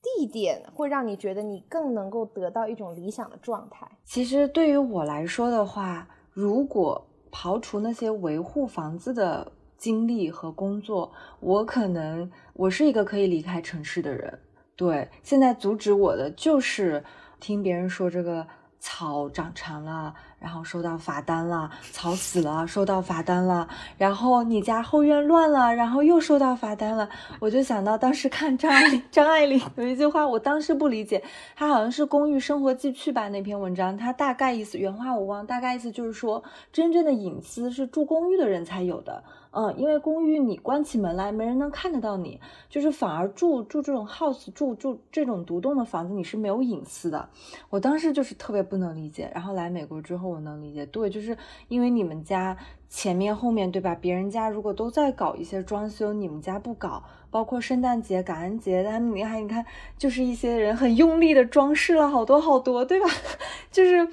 [0.00, 3.90] 地点会让你觉得你更能够得到一种理想的状态？
[4.04, 14.38] 其实对于我来说的话，如果刨除那些维护房子的经历和工作，我可能我是一个可以离开城市的人。
[14.74, 17.04] 对，现在阻止我的就是
[17.40, 18.46] 听别人说这个
[18.78, 20.14] 草长长了。
[20.40, 23.68] 然后收到罚单了，吵死了，收到罚单了。
[23.96, 27.08] 然后你家后院乱了，然后又收到罚单了。
[27.40, 31.22] 我就想到当时看张爱， 张爱玲有一句话，我当时不理解，
[31.56, 39.24] 她好像是《公寓生活记趣》吧那篇文章，她大概意思原话我忘，大概意思就是说，真正的隐私是住公寓的人才有的。
[39.50, 47.28] 嗯，因为公寓你关起门来没人能看得到你，就是反而住住这种 house 住住这种独栋的房子你是没有隐私的。
[47.70, 51.36] 我当时就是特别不能理解，然后来美国之后我能理解，对，就是
[51.68, 52.56] 因为你们家
[52.88, 53.94] 前面后面对吧？
[53.94, 59.64] 别人家如果都在搞一些装修，你们家不搞，包括圣诞节、感恩节，他们你看你看，
[59.96, 63.06] 就是一些人很用力的装饰了好多好多，对吧？
[63.72, 64.08] 就是。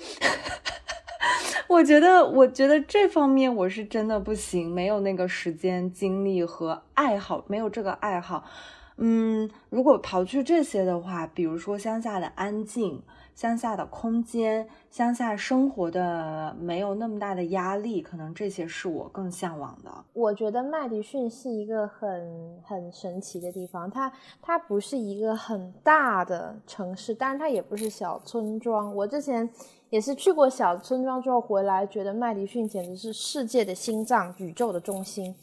[1.67, 8.43] 我觉得，我觉得这方面我是真的不行，没有那个时间、精力和爱好，没有这个爱好。
[8.97, 13.01] 嗯，如果刨去这些的话，比如说乡下的安静、
[13.33, 19.91] 乡下的空间、乡下生活的没有那么大的压力，可能这些是我更向往的。
[20.13, 24.09] 我觉得麦迪逊是一个很很神奇的地方，它
[24.41, 28.95] 它不是一个很大的城市，但是它也不是小村庄。
[28.95, 29.49] 我之前。
[29.95, 35.33] 也是去过小村庄之后回来，觉得麦迪逊简直是世界的心脏，宇宙的中心。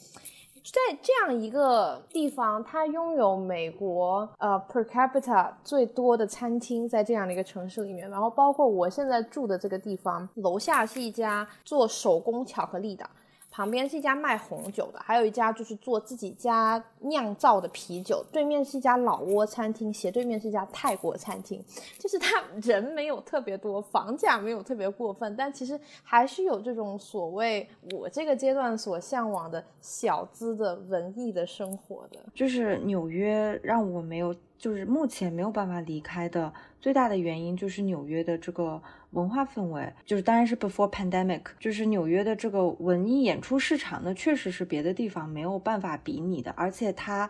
[0.62, 8.10] 在这样一个地方，它拥有美国呃 per capita 最多的餐厅，在这样的一个城市里面。
[8.10, 13.08] 然后包括我现在住的这个地方，楼下是一家做手工巧克力的。
[13.52, 18.24] 旁边是一家卖红酒的，还有一家就是做自己家酿造的啤酒。
[18.32, 21.62] 对面是一家老挝餐厅，斜对面是一家泰国餐厅。
[21.98, 32.18] 就是他人没有特别多，房价没有特别过分，但其实还是有这种所谓我这个阶段所向往的小资的文艺的生活的。
[32.34, 38.80] 就是纽约让我没有，就是目前没有办法离开的最大的原因，就是纽约的这个。
[39.12, 47.28] 文化氛围就是，当然是 before pandemic，就是纽约的这个文艺演出市场，那确实是别的地方没有办法比拟的，而且它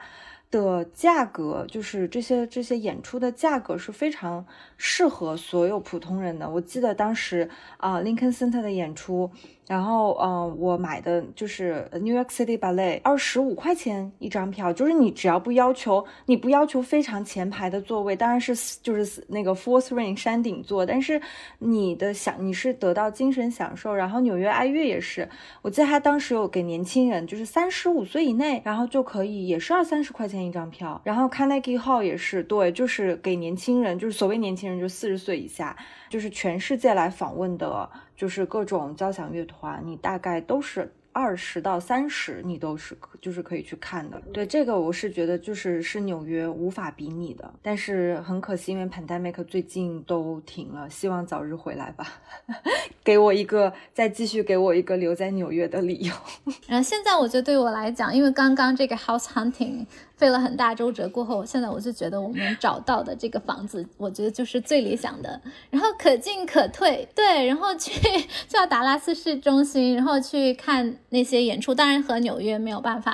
[0.52, 4.46] 的价格，就是这些这些演出的价格是非常
[4.76, 6.48] 适合所有普通人的。
[6.48, 9.28] 我记得当时啊，Lincoln Center 的演出。
[9.68, 21.18] 然后，嗯，我买的就是 New York City Ballet，二十五块钱一张票，就是你只要不要求，你不要求非常前排的座位，当然是就是那个 fourth ring 山顶座，但是
[21.60, 23.94] 你的享你是得到精神享受。
[23.94, 25.26] 然后纽约爱乐也是，
[25.62, 31.00] 我记得他当时有给年轻人，就是三十五岁以内，然后就可以也是二三十块钱一张票。
[31.04, 35.76] 然后 Carnegie Hall 也是，对，就是给年轻人，就是所谓年轻人，就四十岁以下，
[36.08, 37.88] 就是全世界来访问的。
[38.16, 40.92] 就是各种交响乐团，你大概都是。
[41.14, 44.20] 二十到三十，你都是就是可以去看的。
[44.32, 47.50] 对这个，我是觉得就是是纽约无法比拟的。
[47.62, 52.06] 但是很可惜，因为 pandemic 最近都停了，希望早日回来吧，
[53.04, 56.12] 给我一个再继续给我一个留在纽约的理由。
[56.66, 65.40] 然后现在我觉得对我来讲，因为刚刚这个 house hunting 费了很大周折过后，现在我就觉得我们找到的这个房子，我觉得就是最理想的。
[65.70, 67.92] 然后可进可退，对，然后去
[68.48, 70.96] 叫达拉斯市中心，然后去看。
[71.10, 73.11] 那些演出当然和纽约没有办法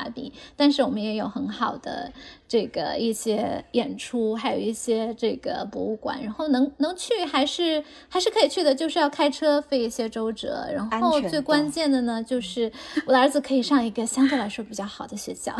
[0.56, 2.12] 但是我们也有很好的。
[2.48, 10.66] 这个一些演出，还有一些这个博物馆，然后能能去还是还是可以去的，就是要开车费一些周折。
[10.72, 12.72] 然后最关键的呢，就是
[13.04, 15.54] 我的儿子可以上一个相对来说比较好的学校，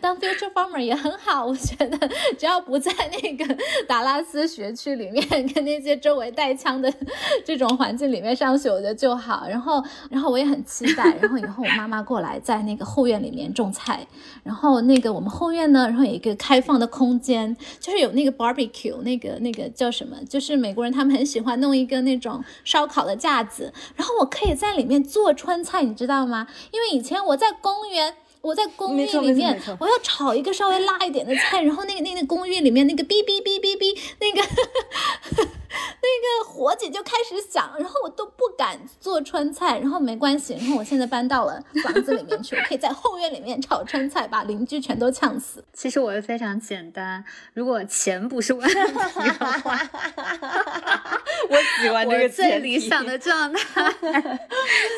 [0.00, 1.46] 当 future farmer 也很好。
[1.46, 1.96] 我觉得
[2.36, 5.24] 只要不在那个 达拉斯学区里面，
[5.54, 6.92] 跟那些周围带枪的
[7.46, 9.46] 这种环境里面上学，我觉得就好。
[9.48, 9.80] 然后
[10.10, 14.04] 然后我也很期待，然后以后我妈妈过来在那个后院里面种菜，
[14.42, 16.31] 然后那个我们后院呢，然后有一个。
[16.36, 20.16] 开放的空间就是有那个 barbecue，那个那个叫什么？
[20.28, 26.46] 就是美国人他们很喜欢弄一个那种烧烤的架子，然后我可以在里面做川菜，你知道吗？
[26.72, 34.46] 因为以前我在公园，我在公寓里面，我要炒一个稍微辣一点的菜，然后那个那个公寓里面那个哔哔哔哔哔那个。
[36.04, 45.64] 那个火警就开始响，然后我都不敢做川菜，然后没关系，然后我现在搬到了房子里面去，我可以在后院里面炒川菜，把邻居全都呛死。
[45.72, 47.24] 其实我的非常简单，
[47.54, 49.78] 如果钱不是问题的话，
[51.48, 53.92] 我喜欢这个最理想的状态，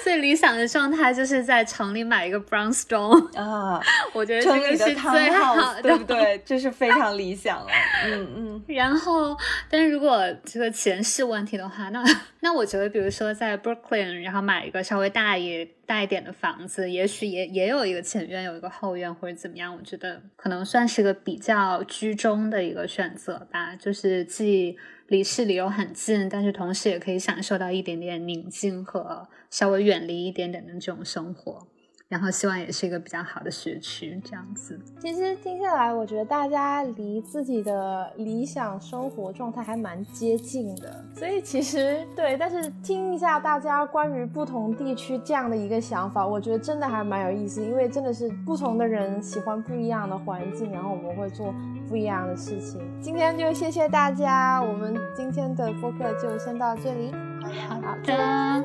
[0.03, 3.81] 最理想的状态就是在城里买一个 brownstone 啊，
[4.13, 6.41] 我觉得这个是最好的，对不对？
[6.45, 7.67] 这是非常理想了，
[8.07, 8.65] 嗯嗯。
[8.75, 9.37] 然后，
[9.69, 12.03] 但是如果这个钱是问题的话，那
[12.41, 23.75] 那我觉得，比如说在 Brooklyn，然后买一个稍微大一大一点的房子，也许也也有一个前院，有一个后院或者怎么样，我觉得可能算是个比较居中的一个选择吧。
[23.77, 24.77] 就是既
[25.07, 31.67] 离市里又很近，但是同时也可以享受到一点点宁静和稍微远离一点点的这种生活。
[32.09, 34.79] 然后希望也是一个比较好的学区，这样子。
[35.01, 41.05] 其实听下来，我觉得大家离自己的理想生活状态还蛮接近的。
[41.15, 47.63] 所以其实对，但是听一下大家关于不同地区这样的一个想法，我觉得真的还蛮有意思。
[47.65, 51.55] 因为真的是不同的人喜欢不一样的环境，然后我们会做
[51.89, 52.81] 不一样的事情。
[53.01, 57.13] 今天就谢谢大家，我们今天的播客就先到这里。
[57.69, 58.65] 好的。